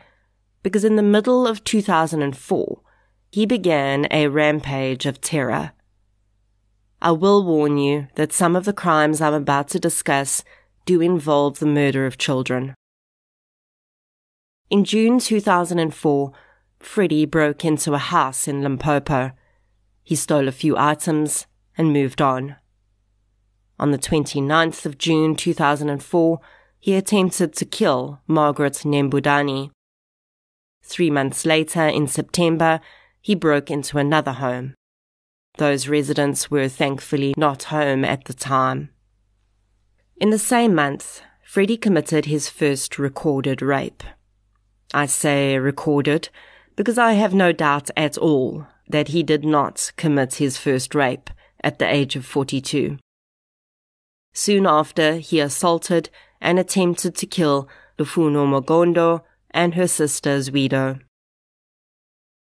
because 0.63 0.85
in 0.85 0.95
the 0.95 1.03
middle 1.03 1.45
of 1.45 1.65
2004, 1.65 2.81
he 3.29 3.45
began 3.45 4.07
a 4.09 4.29
rampage 4.29 5.05
of 5.05 5.19
terror. 5.19 5.73
I 7.01 7.11
will 7.11 7.43
warn 7.43 7.77
you 7.77 8.07
that 8.15 8.31
some 8.31 8.55
of 8.55 8.63
the 8.63 8.71
crimes 8.71 9.19
I'm 9.19 9.33
about 9.33 9.67
to 9.71 9.81
discuss 9.81 10.45
do 10.85 11.01
involve 11.01 11.59
the 11.59 11.65
murder 11.65 12.05
of 12.05 12.17
children. 12.17 12.73
In 14.69 14.83
June 14.83 15.17
2004, 15.17 16.31
Freddie 16.79 17.25
broke 17.25 17.65
into 17.65 17.95
a 17.95 17.97
house 17.97 18.47
in 18.47 18.61
Limpopo. 18.61 19.31
He 20.03 20.15
stole 20.15 20.47
a 20.47 20.51
few 20.51 20.77
items 20.77 21.47
and 21.75 21.91
moved 21.91 22.21
on. 22.21 22.55
On 23.79 23.89
the 23.89 23.97
29th 23.97 24.85
of 24.85 24.99
June 24.99 25.35
2004, 25.35 26.39
he 26.79 26.95
attempted 26.95 27.53
to 27.53 27.65
kill 27.65 28.21
Margaret 28.27 28.83
Nembudani. 28.85 29.71
Three 30.83 31.09
months 31.09 31.47
later, 31.47 31.87
in 31.87 32.07
September, 32.07 32.79
he 33.21 33.33
broke 33.33 33.71
into 33.71 33.97
another 33.97 34.33
home. 34.33 34.75
Those 35.57 35.87
residents 35.87 36.51
were 36.51 36.67
thankfully 36.67 37.33
not 37.35 37.63
home 37.63 38.05
at 38.05 38.25
the 38.25 38.35
time. 38.35 38.91
In 40.17 40.29
the 40.29 40.37
same 40.37 40.75
month, 40.75 41.23
Freddie 41.43 41.75
committed 41.75 42.25
his 42.25 42.49
first 42.49 42.99
recorded 42.99 43.63
rape. 43.63 44.03
I 44.93 45.05
say 45.05 45.57
recorded 45.57 46.29
because 46.75 46.97
I 46.97 47.13
have 47.13 47.33
no 47.33 47.51
doubt 47.51 47.89
at 47.95 48.17
all 48.17 48.65
that 48.87 49.09
he 49.09 49.21
did 49.21 49.45
not 49.45 49.91
commit 49.97 50.35
his 50.35 50.57
first 50.57 50.95
rape 50.95 51.29
at 51.63 51.77
the 51.77 51.87
age 51.87 52.15
of 52.15 52.25
42. 52.25 52.97
Soon 54.33 54.65
after, 54.65 55.15
he 55.15 55.39
assaulted 55.39 56.09
and 56.41 56.57
attempted 56.57 57.15
to 57.15 57.25
kill 57.25 57.67
Lufuno 57.97 58.47
Mogondo 58.47 59.21
and 59.51 59.75
her 59.75 59.87
sister 59.87 60.37
Zwido. 60.39 61.01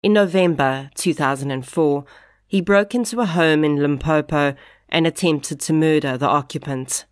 In 0.02 0.12
November 0.12 0.90
2004, 0.94 2.04
he 2.46 2.60
broke 2.60 2.94
into 2.94 3.20
a 3.20 3.26
home 3.26 3.64
in 3.64 3.76
Limpopo 3.76 4.54
and 4.88 5.06
attempted 5.06 5.60
to 5.60 5.72
murder 5.72 6.18
the 6.18 6.28
occupant. 6.28 7.06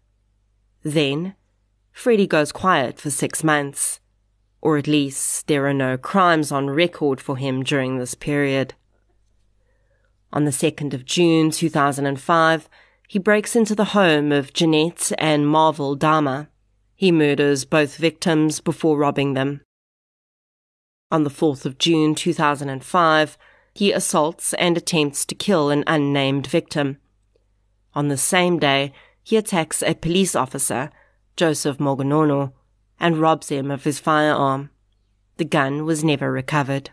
Then, 0.82 1.34
Freddie 1.92 2.26
goes 2.26 2.52
quiet 2.52 2.98
for 2.98 3.10
six 3.10 3.42
months, 3.44 4.00
or 4.60 4.76
at 4.76 4.86
least 4.86 5.46
there 5.46 5.66
are 5.66 5.74
no 5.74 5.96
crimes 5.96 6.50
on 6.50 6.70
record 6.70 7.20
for 7.20 7.36
him 7.36 7.62
during 7.62 7.98
this 7.98 8.14
period. 8.14 8.74
On 10.32 10.44
the 10.44 10.50
2nd 10.50 10.92
of 10.92 11.04
June 11.04 11.50
2005, 11.50 12.68
he 13.08 13.18
breaks 13.18 13.56
into 13.56 13.74
the 13.74 13.86
home 13.96 14.30
of 14.32 14.52
Jeanette 14.52 15.12
and 15.16 15.48
Marvel 15.48 15.94
Dama. 15.94 16.48
He 16.94 17.10
murders 17.10 17.64
both 17.64 17.96
victims 17.96 18.60
before 18.60 18.98
robbing 18.98 19.34
them. 19.34 19.62
On 21.10 21.24
the 21.24 21.30
4th 21.30 21.64
of 21.64 21.78
June 21.78 22.14
2005, 22.14 23.38
he 23.74 23.92
assaults 23.92 24.52
and 24.54 24.76
attempts 24.76 25.24
to 25.24 25.34
kill 25.34 25.70
an 25.70 25.84
unnamed 25.86 26.46
victim. 26.46 26.98
On 27.94 28.08
the 28.08 28.18
same 28.18 28.58
day, 28.58 28.92
he 29.22 29.36
attacks 29.36 29.82
a 29.82 29.94
police 29.94 30.34
officer, 30.34 30.90
Joseph 31.36 31.78
Mogonono, 31.78 32.52
and 33.00 33.18
robs 33.18 33.48
him 33.48 33.70
of 33.70 33.84
his 33.84 33.98
firearm. 33.98 34.70
The 35.36 35.44
gun 35.44 35.84
was 35.84 36.02
never 36.02 36.30
recovered. 36.32 36.90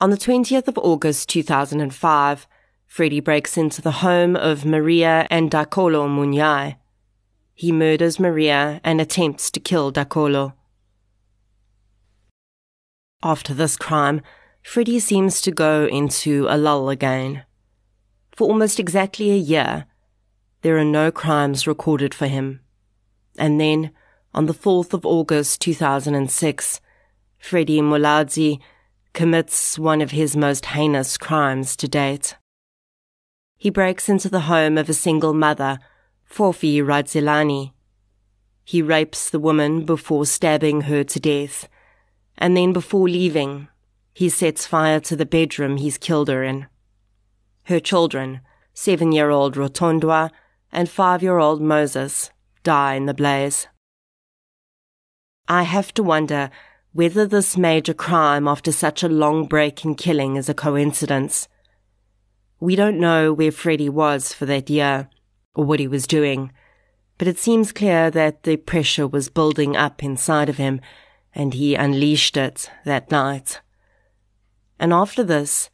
On 0.00 0.10
the 0.10 0.16
20th 0.16 0.68
of 0.68 0.78
August 0.78 1.28
2005, 1.28 2.46
Freddie 2.86 3.20
breaks 3.20 3.56
into 3.56 3.82
the 3.82 4.00
home 4.02 4.36
of 4.36 4.64
Maria 4.64 5.26
and 5.30 5.50
Dakolo 5.50 6.06
Munyai. 6.08 6.76
He 7.54 7.72
murders 7.72 8.20
Maria 8.20 8.80
and 8.84 9.00
attempts 9.00 9.50
to 9.50 9.60
kill 9.60 9.92
Dakolo. 9.92 10.54
After 13.22 13.52
this 13.52 13.76
crime, 13.76 14.20
Freddie 14.62 15.00
seems 15.00 15.40
to 15.40 15.50
go 15.50 15.86
into 15.86 16.46
a 16.48 16.56
lull 16.56 16.88
again. 16.88 17.44
For 18.30 18.46
almost 18.46 18.78
exactly 18.78 19.32
a 19.32 19.36
year, 19.36 19.86
there 20.62 20.78
are 20.78 20.84
no 20.84 21.10
crimes 21.10 21.66
recorded 21.66 22.14
for 22.14 22.28
him. 22.28 22.60
And 23.36 23.60
then, 23.60 23.90
on 24.38 24.46
the 24.46 24.54
4th 24.54 24.94
of 24.94 25.04
August 25.04 25.60
2006, 25.60 26.80
Freddie 27.38 27.82
Mulaudzi 27.82 28.58
commits 29.12 29.78
one 29.78 30.00
of 30.00 30.12
his 30.12 30.34
most 30.34 30.64
heinous 30.66 31.18
crimes 31.18 31.76
to 31.76 31.86
date 31.86 32.36
he 33.58 33.70
breaks 33.70 34.08
into 34.08 34.28
the 34.28 34.42
home 34.42 34.78
of 34.78 34.88
a 34.88 34.94
single 34.94 35.34
mother, 35.34 35.80
Fofi 36.30 36.80
Radzilani. 36.80 37.72
He 38.64 38.80
rapes 38.80 39.28
the 39.28 39.40
woman 39.40 39.84
before 39.84 40.26
stabbing 40.26 40.82
her 40.82 41.02
to 41.02 41.18
death, 41.18 41.68
and 42.38 42.56
then 42.56 42.72
before 42.72 43.08
leaving, 43.08 43.66
he 44.14 44.28
sets 44.28 44.64
fire 44.64 45.00
to 45.00 45.16
the 45.16 45.26
bedroom 45.26 45.76
he's 45.76 45.98
killed 45.98 46.28
her 46.28 46.44
in. 46.44 46.68
Her 47.64 47.80
children, 47.80 48.42
seven 48.74 49.10
year 49.10 49.30
old 49.30 49.56
Rotondwa 49.56 50.30
and 50.70 50.88
five 50.88 51.22
year 51.22 51.38
old 51.38 51.60
Moses, 51.60 52.30
die 52.62 52.94
in 52.94 53.06
the 53.06 53.14
blaze. 53.14 53.66
I 55.50 55.62
have 55.62 55.94
to 55.94 56.02
wonder 56.02 56.50
whether 56.92 57.26
this 57.26 57.56
major 57.56 57.94
crime 57.94 58.46
after 58.46 58.70
such 58.70 59.02
a 59.02 59.08
long 59.08 59.46
break 59.46 59.82
in 59.82 59.94
killing 59.94 60.36
is 60.36 60.50
a 60.50 60.54
coincidence 60.54 61.48
We 62.60 62.76
don't 62.76 62.98
know 62.98 63.32
where 63.32 63.52
Freddie 63.52 63.88
was 63.88 64.34
for 64.34 64.44
that 64.44 64.68
year 64.68 65.08
or 65.54 65.64
what 65.64 65.80
he 65.80 65.88
was 65.88 66.06
doing, 66.06 66.52
but 67.16 67.28
it 67.28 67.38
seems 67.38 67.72
clear 67.72 68.10
that 68.10 68.42
the 68.42 68.56
pressure 68.56 69.06
was 69.06 69.30
building 69.30 69.76
up 69.76 70.02
inside 70.02 70.48
of 70.48 70.58
him 70.58 70.80
and 71.34 71.54
he 71.54 71.74
unleashed 71.74 72.36
it 72.36 72.70
that 72.84 73.10
night. 73.10 73.60
And 74.78 74.92
after 74.92 75.24
this, 75.24 75.70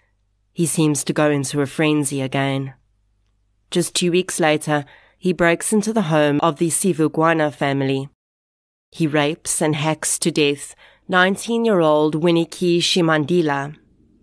he 0.52 0.66
seems 0.66 1.02
to 1.04 1.12
go 1.12 1.30
into 1.30 1.60
a 1.60 1.66
frenzy 1.66 2.20
again. 2.20 2.74
Just 3.70 3.94
two 3.94 4.12
weeks 4.12 4.38
later, 4.38 4.84
he 5.18 5.32
breaks 5.32 5.72
into 5.72 5.92
the 5.92 6.02
home 6.02 6.38
of 6.42 6.58
the 6.58 6.68
Sivugwana 6.68 7.52
family. 7.52 8.08
He 8.94 9.08
rapes 9.08 9.60
and 9.60 9.74
hacks 9.74 10.20
to 10.20 10.30
death 10.30 10.76
19 11.08 11.64
year 11.64 11.80
old 11.80 12.14
Winnie 12.14 12.46
Shimandila 12.46 13.74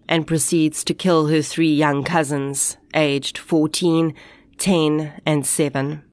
and 0.07 0.25
proceeds 0.25 0.85
to 0.85 0.93
kill 0.93 1.27
her 1.27 1.41
three 1.41 1.73
young 1.73 2.05
cousins, 2.05 2.77
aged 2.93 3.37
14, 3.37 4.15
10, 4.57 5.21
and 5.25 5.45
7. 5.45 6.03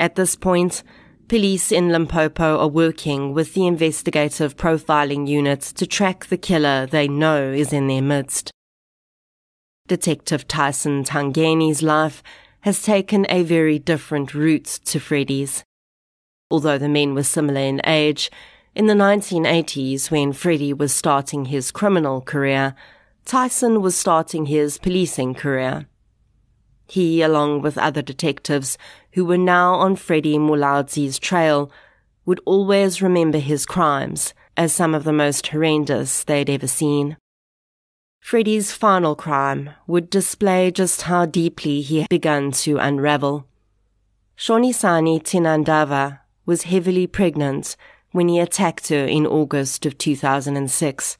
At 0.00 0.14
this 0.14 0.36
point, 0.36 0.82
police 1.28 1.70
in 1.70 1.90
Limpopo 1.90 2.60
are 2.60 2.66
working 2.66 3.34
with 3.34 3.52
the 3.52 3.66
investigative 3.66 4.56
profiling 4.56 5.28
unit 5.28 5.60
to 5.60 5.86
track 5.86 6.28
the 6.28 6.38
killer 6.38 6.86
they 6.86 7.08
know 7.08 7.52
is 7.52 7.74
in 7.74 7.88
their 7.88 8.00
midst. 8.00 8.50
Detective 9.86 10.48
Tyson 10.48 11.04
Tangeni's 11.04 11.82
life 11.82 12.22
has 12.60 12.82
taken 12.82 13.26
a 13.28 13.42
very 13.42 13.78
different 13.78 14.32
route 14.32 14.80
to 14.86 14.98
Freddie's. 14.98 15.62
Although 16.50 16.78
the 16.78 16.88
men 16.88 17.14
were 17.14 17.22
similar 17.22 17.60
in 17.60 17.80
age, 17.84 18.30
in 18.74 18.86
the 18.86 18.94
1980s, 18.94 20.10
when 20.10 20.32
Freddie 20.32 20.72
was 20.72 20.94
starting 20.94 21.46
his 21.46 21.70
criminal 21.70 22.20
career, 22.20 22.74
Tyson 23.24 23.82
was 23.82 23.96
starting 23.96 24.46
his 24.46 24.78
policing 24.78 25.34
career. 25.34 25.86
He, 26.86 27.20
along 27.20 27.60
with 27.60 27.76
other 27.76 28.00
detectives 28.00 28.78
who 29.12 29.24
were 29.24 29.36
now 29.36 29.74
on 29.74 29.96
Freddie 29.96 30.38
Mulaudzi's 30.38 31.18
trail, 31.18 31.70
would 32.24 32.40
always 32.46 33.02
remember 33.02 33.38
his 33.38 33.66
crimes 33.66 34.32
as 34.56 34.72
some 34.72 34.94
of 34.94 35.04
the 35.04 35.12
most 35.12 35.46
horrendous 35.48 36.24
they'd 36.24 36.48
ever 36.48 36.66
seen. 36.66 37.16
Freddie's 38.20 38.72
final 38.72 39.14
crime 39.14 39.70
would 39.86 40.08
display 40.08 40.70
just 40.70 41.02
how 41.02 41.26
deeply 41.26 41.80
he 41.80 42.00
had 42.00 42.08
begun 42.08 42.52
to 42.52 42.78
unravel. 42.78 43.46
Shonisani 44.36 45.22
Tinandava 45.22 46.20
was 46.48 46.62
heavily 46.62 47.06
pregnant 47.06 47.76
when 48.12 48.26
he 48.26 48.40
attacked 48.40 48.88
her 48.88 49.04
in 49.04 49.26
August 49.26 49.84
of 49.84 49.98
2006. 49.98 51.18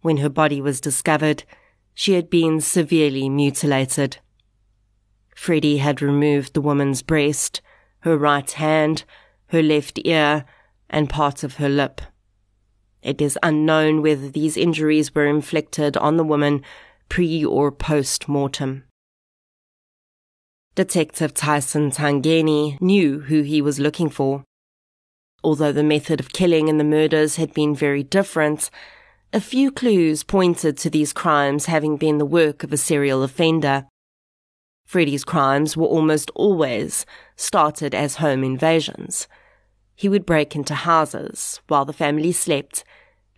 When 0.00 0.16
her 0.16 0.28
body 0.28 0.60
was 0.60 0.80
discovered, 0.80 1.44
she 1.94 2.14
had 2.14 2.28
been 2.28 2.60
severely 2.60 3.28
mutilated. 3.28 4.18
Freddie 5.36 5.76
had 5.76 6.02
removed 6.02 6.52
the 6.52 6.60
woman's 6.60 7.00
breast, 7.00 7.62
her 8.00 8.18
right 8.18 8.50
hand, 8.50 9.04
her 9.50 9.62
left 9.62 10.00
ear, 10.04 10.44
and 10.90 11.08
part 11.08 11.44
of 11.44 11.58
her 11.58 11.68
lip. 11.68 12.00
It 13.02 13.22
is 13.22 13.38
unknown 13.40 14.02
whether 14.02 14.28
these 14.28 14.56
injuries 14.56 15.14
were 15.14 15.26
inflicted 15.26 15.96
on 15.98 16.16
the 16.16 16.24
woman 16.24 16.62
pre 17.08 17.44
or 17.44 17.70
post 17.70 18.28
mortem. 18.28 18.82
Detective 20.74 21.32
Tyson 21.32 21.92
Tangeni 21.92 22.80
knew 22.80 23.20
who 23.20 23.42
he 23.42 23.62
was 23.62 23.78
looking 23.78 24.10
for. 24.10 24.42
Although 25.44 25.70
the 25.70 25.84
method 25.84 26.18
of 26.18 26.32
killing 26.32 26.68
and 26.68 26.80
the 26.80 26.84
murders 26.84 27.36
had 27.36 27.54
been 27.54 27.76
very 27.76 28.02
different, 28.02 28.70
a 29.32 29.40
few 29.40 29.70
clues 29.70 30.24
pointed 30.24 30.76
to 30.78 30.90
these 30.90 31.12
crimes 31.12 31.66
having 31.66 31.96
been 31.96 32.18
the 32.18 32.26
work 32.26 32.64
of 32.64 32.72
a 32.72 32.76
serial 32.76 33.22
offender. 33.22 33.86
Freddie's 34.84 35.22
crimes 35.22 35.76
were 35.76 35.86
almost 35.86 36.32
always 36.34 37.06
started 37.36 37.94
as 37.94 38.16
home 38.16 38.42
invasions. 38.42 39.28
He 39.94 40.08
would 40.08 40.26
break 40.26 40.56
into 40.56 40.74
houses 40.74 41.60
while 41.68 41.84
the 41.84 41.92
family 41.92 42.32
slept, 42.32 42.82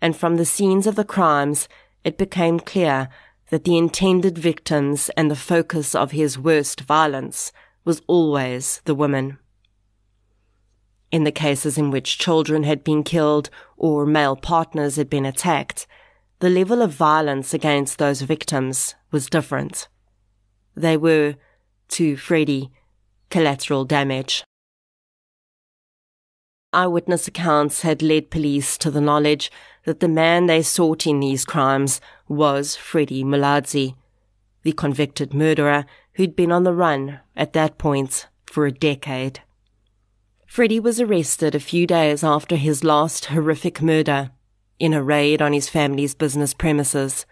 and 0.01 0.17
from 0.17 0.37
the 0.37 0.45
scenes 0.45 0.87
of 0.87 0.95
the 0.95 1.05
crimes, 1.05 1.69
it 2.03 2.17
became 2.17 2.59
clear 2.59 3.09
that 3.49 3.63
the 3.63 3.77
intended 3.77 4.37
victims 4.37 5.09
and 5.15 5.31
the 5.31 5.35
focus 5.35 5.95
of 5.95 6.11
his 6.11 6.37
worst 6.37 6.81
violence 6.81 7.51
was 7.85 8.01
always 8.07 8.81
the 8.85 8.95
women. 8.95 9.39
In 11.11 11.23
the 11.23 11.31
cases 11.31 11.77
in 11.77 11.89
which 11.89 12.17
children 12.17 12.63
had 12.63 12.83
been 12.83 13.03
killed 13.03 13.49
or 13.77 14.05
male 14.05 14.35
partners 14.35 14.97
had 14.97 15.09
been 15.09 15.25
attacked, 15.25 15.87
the 16.39 16.49
level 16.49 16.81
of 16.81 16.91
violence 16.91 17.53
against 17.53 17.97
those 17.97 18.21
victims 18.21 18.95
was 19.11 19.29
different. 19.29 19.87
They 20.75 20.97
were, 20.97 21.35
to 21.89 22.17
Freddie, 22.17 22.71
collateral 23.29 23.85
damage. 23.85 24.43
Eyewitness 26.77 27.27
accounts 27.27 27.81
had 27.81 28.03
led 28.03 28.29
police 28.29 28.77
to 28.77 28.91
the 28.91 29.01
knowledge 29.01 29.51
that 29.85 29.99
the 29.99 30.07
man 30.07 30.45
they 30.45 30.61
sought 30.61 31.07
in 31.07 31.19
these 31.19 31.43
crimes 31.43 31.99
was 32.27 32.75
Freddie 32.75 33.23
Mulaudzi, 33.23 33.95
the 34.61 34.73
convicted 34.73 35.33
murderer 35.33 35.87
who'd 36.13 36.35
been 36.35 36.51
on 36.51 36.65
the 36.65 36.75
run 36.75 37.19
at 37.35 37.53
that 37.53 37.79
point 37.79 38.27
for 38.45 38.67
a 38.67 38.71
decade. 38.71 39.41
Freddie 40.45 40.79
was 40.79 41.01
arrested 41.01 41.55
a 41.55 41.59
few 41.59 41.87
days 41.87 42.23
after 42.23 42.55
his 42.55 42.83
last 42.83 43.25
horrific 43.25 43.81
murder 43.81 44.29
in 44.77 44.93
a 44.93 45.01
raid 45.01 45.41
on 45.41 45.53
his 45.53 45.67
family's 45.67 46.13
business 46.13 46.53
premises. 46.53 47.25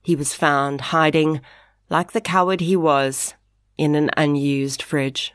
He 0.00 0.14
was 0.14 0.32
found 0.32 0.80
hiding, 0.80 1.40
like 1.88 2.12
the 2.12 2.20
coward 2.20 2.60
he 2.60 2.76
was, 2.76 3.34
in 3.76 3.96
an 3.96 4.10
unused 4.16 4.80
fridge. 4.80 5.34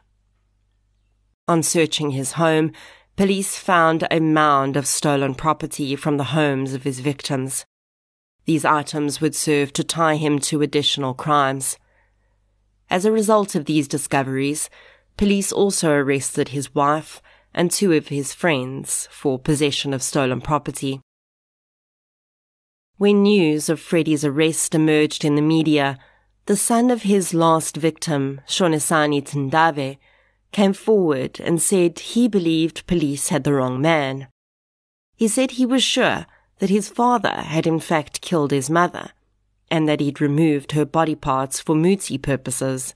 On 1.50 1.62
searching 1.62 2.12
his 2.12 2.34
home, 2.34 2.72
police 3.16 3.58
found 3.58 4.08
a 4.10 4.20
mound 4.20 4.76
of 4.76 4.88
stolen 4.88 5.36
property 5.36 5.96
from 5.96 6.18
the 6.18 6.32
homes 6.36 6.74
of 6.74 6.84
his 6.84 7.00
victims. 7.00 7.66
These 8.46 8.66
items 8.66 9.22
would 9.22 9.36
serve 9.36 9.74
to 9.74 9.84
tie 9.84 10.16
him 10.16 10.40
to 10.40 10.62
additional 10.62 11.14
crimes. 11.14 11.78
As 12.90 13.06
a 13.06 13.12
result 13.12 13.56
of 13.56 13.66
these 13.66 13.88
discoveries, 13.88 14.70
Police 15.18 15.54
also 15.54 15.92
arrested 15.92 16.50
his 16.50 16.76
wife 16.76 17.22
and 17.54 17.72
two 17.72 17.94
of 17.94 18.10
his 18.10 18.34
friends 18.34 19.08
for 19.12 19.40
possession 19.40 19.94
of 19.94 20.04
stolen 20.04 20.42
property. 20.42 21.00
When 22.98 23.24
news 23.24 23.70
of 23.70 23.80
Freddie's 23.80 24.26
arrest 24.26 24.76
emerged 24.76 25.24
in 25.24 25.36
the 25.36 25.42
media, 25.42 25.98
the 26.48 26.58
son 26.58 26.92
of 26.92 27.04
his 27.04 27.34
last 27.34 27.78
victim, 27.78 28.42
Shonisani 28.48 29.24
Tindave, 29.24 29.98
came 30.56 30.72
forward 30.72 31.38
and 31.42 31.62
said 31.62 32.00
he 32.00 32.30
believed 32.30 32.88
police 32.88 33.28
had 33.28 33.44
the 33.44 33.52
wrong 33.52 33.82
man. 33.82 34.26
He 35.18 35.28
said 35.28 35.52
he 35.52 35.66
was 35.66 35.84
sure 35.84 36.28
that 36.60 36.70
his 36.70 36.88
father 36.88 37.42
had 37.42 37.68
in 37.68 37.82
fact 37.82 38.22
killed 38.22 38.52
his 38.52 38.70
mother, 38.70 39.10
and 39.70 39.86
that 39.90 40.00
he'd 40.00 40.22
removed 40.22 40.72
her 40.72 40.86
body 40.86 41.14
parts 41.14 41.60
for 41.60 41.76
Muti 41.76 42.18
purposes. 42.18 42.96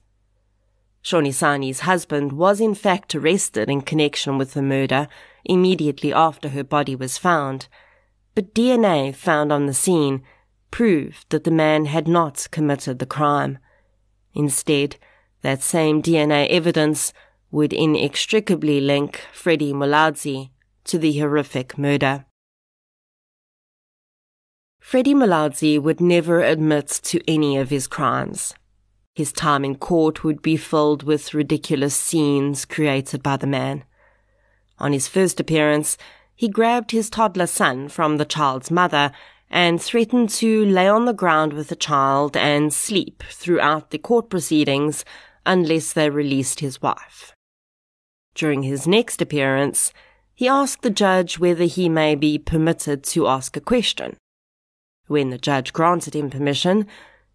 Shonisani's 1.04 1.82
husband 1.82 2.32
was 2.32 2.62
in 2.62 2.76
fact 2.76 3.14
arrested 3.14 3.70
in 3.70 3.82
connection 3.82 4.38
with 4.38 4.54
the 4.54 4.62
murder 4.62 5.10
immediately 5.44 6.14
after 6.14 6.48
her 6.50 6.64
body 6.64 6.96
was 6.96 7.18
found, 7.18 7.68
but 8.36 8.56
DNA 8.56 9.14
found 9.14 9.52
on 9.52 9.66
the 9.66 9.74
scene 9.74 10.24
proved 10.72 11.26
that 11.30 11.44
the 11.44 11.52
man 11.52 11.88
had 11.88 12.08
not 12.08 12.48
committed 12.52 13.00
the 13.00 13.06
crime. 13.06 13.58
Instead, 14.34 14.96
that 15.42 15.62
same 15.62 16.02
DNA 16.02 16.48
evidence 16.48 17.12
would 17.52 17.74
inextricably 17.74 18.80
link 18.80 19.22
Freddie 19.34 19.74
Mulaudzi 19.74 20.52
to 20.84 20.98
the 20.98 21.18
horrific 21.20 21.78
murder. 21.78 22.26
Freddie 24.80 25.14
Mulaudzi 25.14 25.80
would 25.82 26.02
never 26.02 26.42
admit 26.42 26.88
to 27.04 27.22
any 27.28 27.58
of 27.58 27.70
his 27.70 27.88
crimes. 27.88 28.54
His 29.16 29.32
time 29.32 29.66
in 29.66 29.76
court 29.76 30.24
would 30.24 30.42
be 30.42 30.58
filled 30.58 31.04
with 31.04 31.34
ridiculous 31.34 31.96
scenes 31.96 32.66
created 32.66 33.22
by 33.22 33.38
the 33.38 33.48
man. 33.48 33.84
On 34.80 34.94
his 34.94 35.08
first 35.08 35.40
appearance, 35.40 35.98
he 36.36 36.48
grabbed 36.48 36.92
his 36.92 37.10
toddler 37.10 37.48
son 37.48 37.90
from 37.90 38.18
the 38.18 38.26
child's 38.26 38.72
mother 38.72 39.12
and 39.50 39.82
threatened 39.82 40.30
to 40.30 40.66
lay 40.66 40.88
on 40.88 41.06
the 41.06 41.14
ground 41.14 41.54
with 41.54 41.68
the 41.68 41.76
child 41.76 42.38
and 42.38 42.74
sleep 42.74 43.24
throughout 43.30 43.90
the 43.90 43.98
court 43.98 44.30
proceedings 44.30 45.04
unless 45.46 45.94
they 45.94 46.10
released 46.10 46.62
his 46.62 46.82
wife. 46.82 47.36
During 48.36 48.64
his 48.64 48.88
next 48.88 49.22
appearance, 49.22 49.92
he 50.34 50.48
asked 50.48 50.82
the 50.82 50.90
judge 50.90 51.40
whether 51.40 51.66
he 51.66 51.90
may 51.90 52.16
be 52.16 52.38
permitted 52.38 53.04
to 53.06 53.28
ask 53.28 53.58
a 53.58 53.62
question. 53.62 54.16
When 55.08 55.32
the 55.32 55.38
judge 55.38 55.74
granted 55.74 56.16
him 56.16 56.30
permission, 56.30 56.88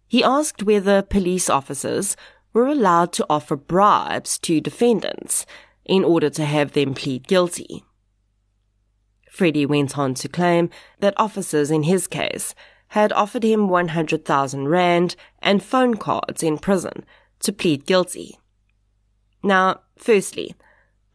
he 0.07 0.23
asked 0.23 0.63
whether 0.63 1.01
police 1.01 1.49
officers 1.49 2.15
were 2.53 2.67
allowed 2.67 3.11
to 3.13 3.25
offer 3.29 3.55
bribes 3.55 4.39
to 4.39 4.61
defendants 4.61 5.45
in 5.83 6.03
order 6.03 6.29
to 6.29 6.45
have 6.45 6.71
them 6.71 6.93
plead 6.93 7.27
guilty. 7.27 7.83
Freddie 9.29 9.65
went 9.65 9.97
on 9.97 10.13
to 10.15 10.29
claim 10.29 10.69
that 10.99 11.13
officers 11.17 11.69
in 11.69 11.83
his 11.83 12.07
case 12.07 12.55
had 12.89 13.11
offered 13.11 13.43
him 13.43 13.67
100,000 13.67 14.67
rand 14.69 15.15
and 15.39 15.61
phone 15.61 15.95
cards 15.95 16.41
in 16.41 16.57
prison 16.57 17.03
to 17.39 17.51
plead 17.51 17.85
guilty. 17.85 18.39
Now, 19.43 19.81
firstly, 19.97 20.55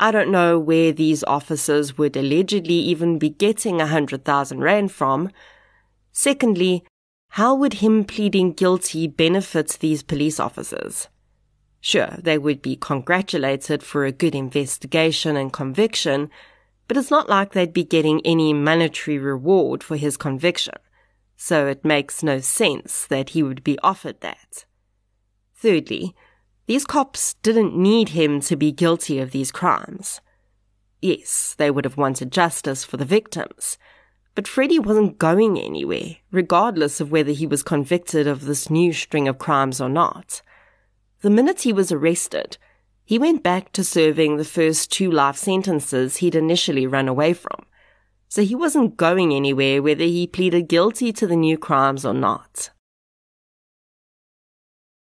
I 0.00 0.10
don't 0.10 0.32
know 0.32 0.58
where 0.58 0.90
these 0.90 1.22
officers 1.24 1.96
would 1.96 2.16
allegedly 2.16 2.74
even 2.74 3.20
be 3.20 3.30
getting 3.30 3.76
100,000 3.76 4.60
rand 4.60 4.90
from. 4.90 5.30
Secondly, 6.10 6.84
how 7.28 7.54
would 7.54 7.74
him 7.74 8.02
pleading 8.04 8.54
guilty 8.54 9.06
benefit 9.06 9.78
these 9.78 10.02
police 10.02 10.40
officers? 10.40 11.06
Sure, 11.80 12.16
they 12.18 12.38
would 12.38 12.60
be 12.60 12.74
congratulated 12.74 13.84
for 13.84 14.04
a 14.04 14.10
good 14.10 14.34
investigation 14.34 15.36
and 15.36 15.52
conviction, 15.52 16.30
but 16.88 16.96
it's 16.96 17.12
not 17.12 17.28
like 17.28 17.52
they'd 17.52 17.72
be 17.72 17.84
getting 17.84 18.20
any 18.24 18.52
monetary 18.52 19.18
reward 19.18 19.84
for 19.84 19.96
his 19.96 20.16
conviction 20.16 20.74
so 21.42 21.66
it 21.66 21.86
makes 21.86 22.22
no 22.22 22.38
sense 22.38 23.06
that 23.06 23.30
he 23.30 23.42
would 23.42 23.64
be 23.64 23.78
offered 23.78 24.20
that. 24.20 24.66
Thirdly, 25.54 26.14
these 26.70 26.84
cops 26.84 27.34
didn't 27.42 27.74
need 27.74 28.10
him 28.10 28.40
to 28.40 28.54
be 28.54 28.70
guilty 28.70 29.18
of 29.18 29.32
these 29.32 29.50
crimes. 29.50 30.20
Yes, 31.02 31.56
they 31.58 31.68
would 31.68 31.84
have 31.84 31.96
wanted 31.96 32.30
justice 32.30 32.84
for 32.84 32.96
the 32.96 33.04
victims, 33.04 33.76
but 34.36 34.46
Freddie 34.46 34.78
wasn't 34.78 35.18
going 35.18 35.58
anywhere, 35.58 36.18
regardless 36.30 37.00
of 37.00 37.10
whether 37.10 37.32
he 37.32 37.44
was 37.44 37.64
convicted 37.64 38.28
of 38.28 38.44
this 38.44 38.70
new 38.70 38.92
string 38.92 39.26
of 39.26 39.36
crimes 39.36 39.80
or 39.80 39.88
not. 39.88 40.42
The 41.22 41.30
minute 41.30 41.62
he 41.62 41.72
was 41.72 41.90
arrested, 41.90 42.56
he 43.04 43.18
went 43.18 43.42
back 43.42 43.72
to 43.72 43.82
serving 43.82 44.36
the 44.36 44.44
first 44.44 44.92
two 44.92 45.10
life 45.10 45.36
sentences 45.36 46.18
he'd 46.18 46.36
initially 46.36 46.86
run 46.86 47.08
away 47.08 47.32
from 47.32 47.66
so 48.28 48.44
he 48.44 48.54
wasn't 48.54 48.96
going 48.96 49.34
anywhere 49.34 49.82
whether 49.82 50.04
he 50.04 50.24
pleaded 50.24 50.68
guilty 50.68 51.12
to 51.12 51.26
the 51.26 51.34
new 51.34 51.58
crimes 51.58 52.06
or 52.06 52.14
not. 52.14 52.70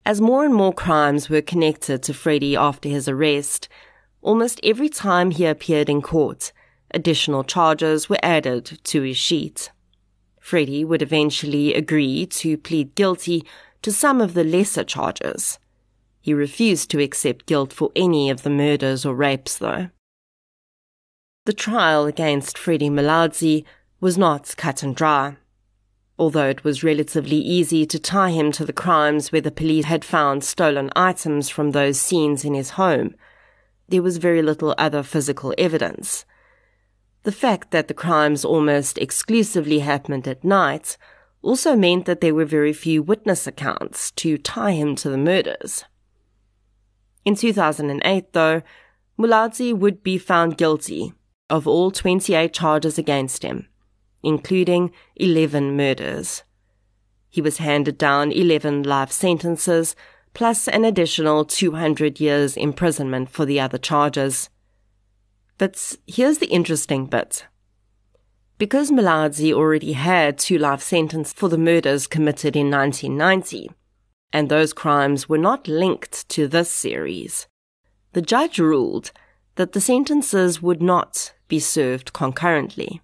As 0.06 0.20
more 0.20 0.44
and 0.44 0.54
more 0.54 0.72
crimes 0.72 1.28
were 1.28 1.42
connected 1.42 2.02
to 2.02 2.14
Freddie 2.14 2.56
after 2.56 2.88
his 2.88 3.08
arrest, 3.08 3.68
almost 4.22 4.60
every 4.62 4.88
time 4.88 5.30
he 5.30 5.44
appeared 5.44 5.88
in 5.88 6.00
court, 6.00 6.52
additional 6.92 7.44
charges 7.44 8.08
were 8.08 8.18
added 8.22 8.78
to 8.84 9.02
his 9.02 9.16
sheet. 9.16 9.70
Freddie 10.40 10.84
would 10.84 11.02
eventually 11.02 11.74
agree 11.74 12.26
to 12.26 12.56
plead 12.56 12.94
guilty 12.94 13.44
to 13.82 13.92
some 13.92 14.20
of 14.20 14.34
the 14.34 14.44
lesser 14.44 14.84
charges. 14.84 15.58
He 16.20 16.34
refused 16.34 16.90
to 16.90 17.02
accept 17.02 17.46
guilt 17.46 17.72
for 17.72 17.92
any 17.94 18.30
of 18.30 18.42
the 18.42 18.50
murders 18.50 19.06
or 19.06 19.14
rapes, 19.14 19.56
though. 19.56 19.90
The 21.46 21.52
trial 21.52 22.06
against 22.06 22.58
Freddie 22.58 22.90
Mulaudzi 22.90 23.64
was 24.00 24.18
not 24.18 24.54
cut 24.56 24.82
and 24.82 24.94
dry. 24.94 25.36
Although 26.20 26.50
it 26.50 26.64
was 26.64 26.84
relatively 26.84 27.38
easy 27.38 27.86
to 27.86 27.98
tie 27.98 28.28
him 28.28 28.52
to 28.52 28.66
the 28.66 28.74
crimes 28.74 29.32
where 29.32 29.40
the 29.40 29.50
police 29.50 29.86
had 29.86 30.04
found 30.04 30.44
stolen 30.44 30.90
items 30.94 31.48
from 31.48 31.70
those 31.70 31.98
scenes 31.98 32.44
in 32.44 32.52
his 32.52 32.72
home, 32.72 33.14
there 33.88 34.02
was 34.02 34.18
very 34.18 34.42
little 34.42 34.74
other 34.76 35.02
physical 35.02 35.54
evidence. 35.56 36.26
The 37.22 37.32
fact 37.32 37.70
that 37.70 37.88
the 37.88 37.94
crimes 37.94 38.44
almost 38.44 38.98
exclusively 38.98 39.78
happened 39.78 40.28
at 40.28 40.44
night 40.44 40.98
also 41.40 41.74
meant 41.74 42.04
that 42.04 42.20
there 42.20 42.34
were 42.34 42.44
very 42.44 42.74
few 42.74 43.02
witness 43.02 43.46
accounts 43.46 44.10
to 44.10 44.36
tie 44.36 44.72
him 44.72 44.94
to 44.96 45.08
the 45.08 45.16
murders. 45.16 45.86
In 47.24 47.34
2008, 47.34 48.34
though, 48.34 48.60
Mulaudzi 49.18 49.72
would 49.72 50.02
be 50.02 50.18
found 50.18 50.58
guilty 50.58 51.14
of 51.48 51.66
all 51.66 51.90
28 51.90 52.52
charges 52.52 52.98
against 52.98 53.42
him, 53.42 53.69
including 54.22 54.92
11 55.16 55.76
murders. 55.76 56.42
He 57.28 57.40
was 57.40 57.58
handed 57.58 57.96
down 57.96 58.32
11 58.32 58.82
life 58.82 59.12
sentences, 59.12 59.94
plus 60.34 60.68
an 60.68 60.84
additional 60.84 61.44
200 61.44 62.20
years 62.20 62.56
imprisonment 62.56 63.30
for 63.30 63.44
the 63.44 63.60
other 63.60 63.78
charges. 63.78 64.50
But 65.58 65.96
here's 66.06 66.38
the 66.38 66.46
interesting 66.46 67.06
bit. 67.06 67.46
Because 68.58 68.90
Mulaudzi 68.90 69.52
already 69.52 69.92
had 69.92 70.38
two 70.38 70.58
life 70.58 70.82
sentences 70.82 71.32
for 71.32 71.48
the 71.48 71.56
murders 71.56 72.06
committed 72.06 72.56
in 72.56 72.70
1990, 72.70 73.70
and 74.32 74.48
those 74.48 74.72
crimes 74.72 75.28
were 75.28 75.38
not 75.38 75.66
linked 75.66 76.28
to 76.30 76.46
this 76.46 76.70
series, 76.70 77.46
the 78.12 78.22
judge 78.22 78.58
ruled 78.58 79.12
that 79.54 79.72
the 79.72 79.80
sentences 79.80 80.60
would 80.60 80.82
not 80.82 81.32
be 81.48 81.58
served 81.58 82.12
concurrently. 82.12 83.00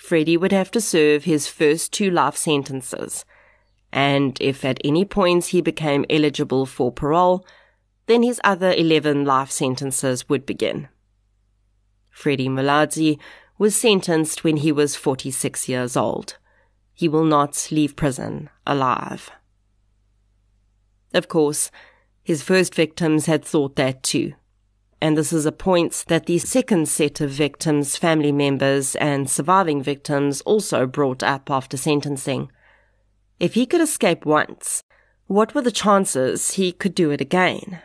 Freddie 0.00 0.38
would 0.38 0.50
have 0.50 0.70
to 0.70 0.80
serve 0.80 1.24
his 1.24 1.46
first 1.46 1.92
two 1.92 2.10
life 2.10 2.34
sentences, 2.34 3.26
and 3.92 4.36
if 4.40 4.64
at 4.64 4.80
any 4.82 5.04
point 5.04 5.44
he 5.44 5.60
became 5.60 6.06
eligible 6.08 6.64
for 6.64 6.90
parole, 6.90 7.46
then 8.06 8.22
his 8.22 8.40
other 8.42 8.72
11 8.72 9.26
life 9.26 9.50
sentences 9.50 10.26
would 10.26 10.46
begin. 10.46 10.88
Freddie 12.08 12.48
Mulaudzi 12.48 13.18
was 13.58 13.76
sentenced 13.76 14.42
when 14.42 14.56
he 14.56 14.72
was 14.72 14.96
46 14.96 15.68
years 15.68 15.98
old. 15.98 16.38
He 16.94 17.06
will 17.06 17.26
not 17.26 17.68
leave 17.70 17.94
prison 17.94 18.48
alive. 18.66 19.30
Of 21.12 21.28
course, 21.28 21.70
his 22.24 22.42
first 22.42 22.74
victims 22.74 23.26
had 23.26 23.44
thought 23.44 23.76
that 23.76 24.02
too 24.02 24.32
and 25.00 25.16
this 25.16 25.32
is 25.32 25.46
a 25.46 25.52
point 25.52 26.04
that 26.08 26.26
the 26.26 26.38
second 26.38 26.88
set 26.88 27.20
of 27.20 27.30
victims, 27.30 27.96
family 27.96 28.32
members, 28.32 28.94
and 28.96 29.30
surviving 29.30 29.82
victims 29.82 30.40
also 30.42 30.86
brought 30.86 31.22
up 31.22 31.50
after 31.50 31.76
sentencing. 31.76 32.50
If 33.38 33.54
he 33.54 33.64
could 33.64 33.80
escape 33.80 34.26
once, 34.26 34.82
what 35.26 35.54
were 35.54 35.62
the 35.62 35.70
chances 35.70 36.52
he 36.52 36.72
could 36.72 36.94
do 36.94 37.10
it 37.10 37.20
again? 37.20 37.80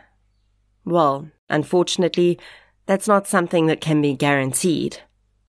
Well, 0.84 1.30
unfortunately, 1.48 2.38
that's 2.84 3.08
not 3.08 3.26
something 3.26 3.66
that 3.66 3.80
can 3.80 4.02
be 4.02 4.14
guaranteed, 4.14 4.98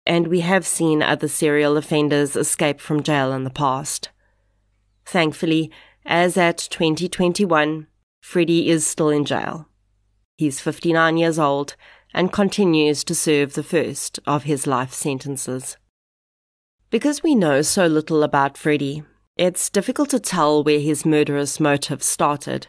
and 0.06 0.28
we 0.28 0.42
have 0.42 0.68
seen 0.68 1.02
other 1.02 1.28
serial 1.28 1.78
offenders 1.78 2.36
escape 2.36 2.80
from 2.80 3.02
jail 3.02 3.34
in 3.34 3.44
the 3.44 3.50
past. 3.50 4.10
Thankfully, 5.06 5.72
as 6.06 6.38
at 6.38 6.58
2021, 6.58 7.88
Freddie 8.22 8.70
is 8.70 8.86
still 8.86 9.10
in 9.10 9.26
jail. 9.26 9.68
He's 10.38 10.60
59 10.60 11.18
years 11.18 11.40
old 11.40 11.78
and 12.14 12.32
continues 12.32 13.04
to 13.06 13.16
serve 13.16 13.54
the 13.54 13.64
first 13.64 14.20
of 14.28 14.44
his 14.44 14.68
life 14.68 14.94
sentences. 14.94 15.78
Because 16.90 17.24
we 17.24 17.36
know 17.36 17.62
so 17.62 17.88
little 17.88 18.22
about 18.22 18.58
Freddy, 18.58 19.04
it's 19.38 19.70
difficult 19.70 20.10
to 20.10 20.20
tell 20.20 20.64
where 20.64 20.80
his 20.80 21.06
murderous 21.06 21.60
motive 21.60 22.04
started. 22.04 22.68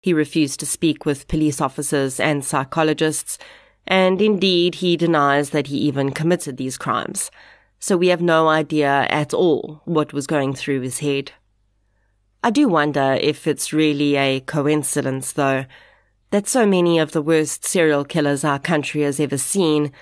He 0.00 0.14
refused 0.14 0.60
to 0.60 0.66
speak 0.66 1.04
with 1.04 1.28
police 1.28 1.60
officers 1.60 2.20
and 2.20 2.44
psychologists, 2.44 3.38
and 3.86 4.20
indeed 4.22 4.76
he 4.76 4.96
denies 4.96 5.50
that 5.50 5.66
he 5.66 5.76
even 5.78 6.12
committed 6.12 6.56
these 6.56 6.78
crimes, 6.78 7.30
so 7.78 7.96
we 7.96 8.08
have 8.08 8.22
no 8.22 8.48
idea 8.48 9.06
at 9.10 9.34
all 9.34 9.82
what 9.84 10.12
was 10.12 10.26
going 10.26 10.54
through 10.54 10.80
his 10.80 11.00
head. 11.00 11.32
I 12.42 12.50
do 12.50 12.68
wonder 12.68 13.18
if 13.20 13.46
it's 13.46 13.72
really 13.72 14.16
a 14.16 14.40
coincidence, 14.40 15.32
though, 15.32 15.64
that 16.30 16.46
so 16.46 16.66
many 16.66 16.98
of 16.98 17.12
the 17.12 17.22
worst 17.22 17.64
serial 17.64 18.04
killers 18.04 18.44
our 18.44 18.58
country 18.58 19.02
has 19.02 19.18
ever 19.18 19.38
seen 19.38 19.92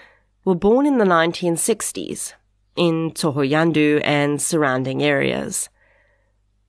were 0.44 0.54
born 0.54 0.86
in 0.86 0.98
the 0.98 1.04
1960s 1.04 2.32
in 2.74 3.10
Thohoyandou 3.12 4.00
and 4.04 4.40
surrounding 4.40 5.02
areas. 5.02 5.68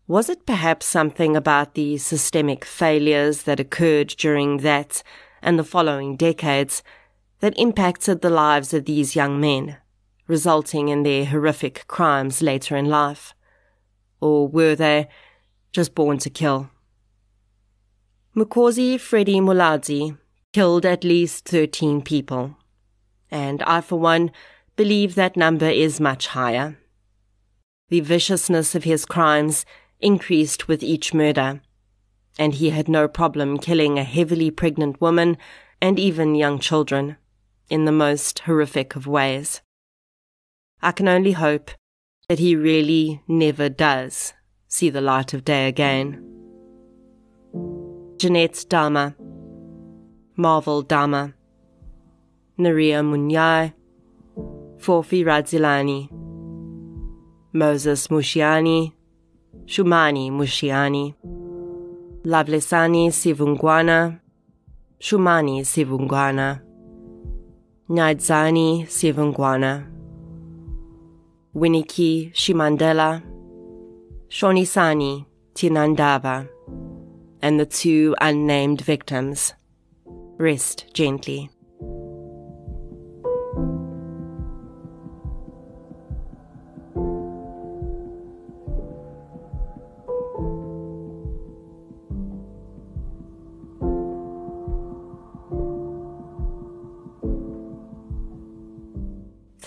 Was 0.07 0.29
it 0.29 0.45
perhaps 0.45 0.85
something 0.85 1.35
about 1.35 1.73
the 1.73 1.97
systemic 1.97 2.63
failures 2.63 3.43
that 3.43 3.59
occurred 3.59 4.07
during 4.07 4.57
that 4.57 5.03
and 5.41 5.59
the 5.59 5.63
following 5.63 6.15
decades 6.15 6.81
that 7.39 7.57
impacted 7.57 8.21
the 8.21 8.29
lives 8.29 8.73
of 8.73 8.85
these 8.85 9.15
young 9.15 9.39
men, 9.39 9.77
resulting 10.27 10.87
in 10.87 11.03
their 11.03 11.25
horrific 11.25 11.85
crimes 11.87 12.41
later 12.41 12.77
in 12.77 12.85
life? 12.85 13.33
Or 14.21 14.47
were 14.47 14.75
they 14.75 15.09
just 15.71 15.93
born 15.93 16.19
to 16.19 16.29
kill? 16.29 16.69
Mukosi 18.37 18.99
Freddy 18.99 19.39
Mulaudzi 19.39 20.15
killed 20.53 20.85
at 20.85 21.03
least 21.03 21.45
13 21.45 22.03
people. 22.03 22.55
And 23.31 23.63
I, 23.63 23.81
for 23.81 23.97
one, 23.99 24.29
believe 24.75 25.15
that 25.15 25.35
number 25.35 25.65
is 25.65 25.99
much 25.99 26.27
higher. 26.27 26.77
The 27.89 28.01
viciousness 28.01 28.75
of 28.75 28.83
his 28.83 29.05
crimes 29.05 29.65
increased 29.99 30.67
with 30.67 30.83
each 30.83 31.15
murder, 31.15 31.61
and 32.37 32.53
he 32.53 32.69
had 32.69 32.87
no 32.87 33.07
problem 33.07 33.57
killing 33.57 33.97
a 33.97 34.03
heavily 34.03 34.51
pregnant 34.51 35.01
woman 35.01 35.39
and 35.81 35.97
even 35.97 36.35
young 36.35 36.59
children 36.59 37.17
in 37.71 37.85
the 37.85 37.91
most 37.91 38.37
horrific 38.45 38.95
of 38.95 39.07
ways. 39.07 39.61
I 40.79 40.91
can 40.91 41.07
only 41.07 41.31
hope 41.31 41.71
that 42.29 42.37
he 42.37 42.55
really 42.55 43.23
never 43.27 43.67
does 43.67 44.33
see 44.67 44.91
the 44.91 45.01
light 45.01 45.33
of 45.33 45.43
day 45.43 45.67
again. 45.67 46.36
Jeanette 48.17 48.65
Dama, 48.67 49.15
Marvel 50.35 50.81
Dama, 50.81 51.33
Naria 52.57 53.03
Munyai, 53.03 53.73
Forfi 54.79 55.23
Radzilani, 55.23 56.09
Moses 57.53 58.07
Mushiani, 58.07 58.91
Shumani 59.65 60.31
Mushiani, 60.31 61.13
Lavlesani 62.25 63.09
Sivungwana, 63.11 64.19
Shumani 64.99 65.61
Sivungwana, 65.61 66.61
Nyadzani 67.87 68.87
Sivungwana, 68.87 69.85
Winiki 71.55 72.31
Shimandela, 72.33 73.21
Shonisani 74.27 75.23
Tinandava, 75.53 76.47
and 77.41 77.59
the 77.59 77.65
two 77.65 78.15
unnamed 78.21 78.81
victims. 78.81 79.53
Rest 80.37 80.85
gently. 80.93 81.49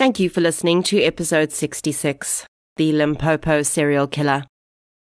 Thank 0.01 0.19
you 0.19 0.31
for 0.31 0.41
listening 0.41 0.81
to 0.83 0.99
episode 1.03 1.51
66, 1.51 2.47
The 2.77 2.91
Limpopo 2.91 3.61
Serial 3.61 4.07
Killer. 4.07 4.45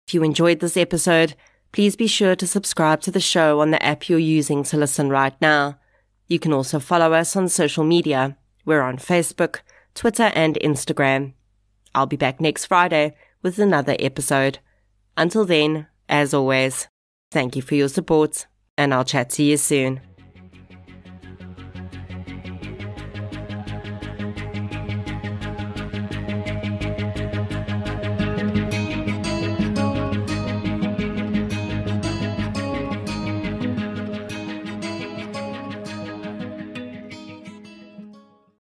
If 0.07 0.13
you 0.13 0.23
enjoyed 0.23 0.61
this 0.61 0.77
episode, 0.77 1.35
please 1.71 1.95
be 1.95 2.07
sure 2.07 2.35
to 2.35 2.47
subscribe 2.47 3.01
to 3.01 3.11
the 3.11 3.19
show 3.19 3.59
on 3.61 3.71
the 3.71 3.83
app 3.83 4.09
you're 4.09 4.19
using 4.19 4.63
to 4.63 4.77
listen 4.77 5.09
right 5.09 5.39
now. 5.41 5.79
You 6.27 6.39
can 6.39 6.53
also 6.53 6.79
follow 6.79 7.13
us 7.13 7.35
on 7.35 7.49
social 7.49 7.83
media. 7.83 8.37
We're 8.65 8.81
on 8.81 8.97
Facebook, 8.97 9.59
Twitter, 9.95 10.31
and 10.35 10.57
Instagram. 10.61 11.33
I'll 11.95 12.05
be 12.05 12.17
back 12.17 12.41
next 12.41 12.65
Friday 12.65 13.15
with 13.41 13.59
another 13.59 13.95
episode. 13.99 14.59
Until 15.15 15.45
then, 15.45 15.87
as 16.09 16.33
always, 16.33 16.87
thank 17.31 17.55
you 17.55 17.61
for 17.61 17.75
your 17.75 17.89
support, 17.89 18.45
and 18.77 18.93
I'll 18.93 19.05
chat 19.05 19.29
to 19.31 19.43
you 19.43 19.57
soon. 19.57 20.06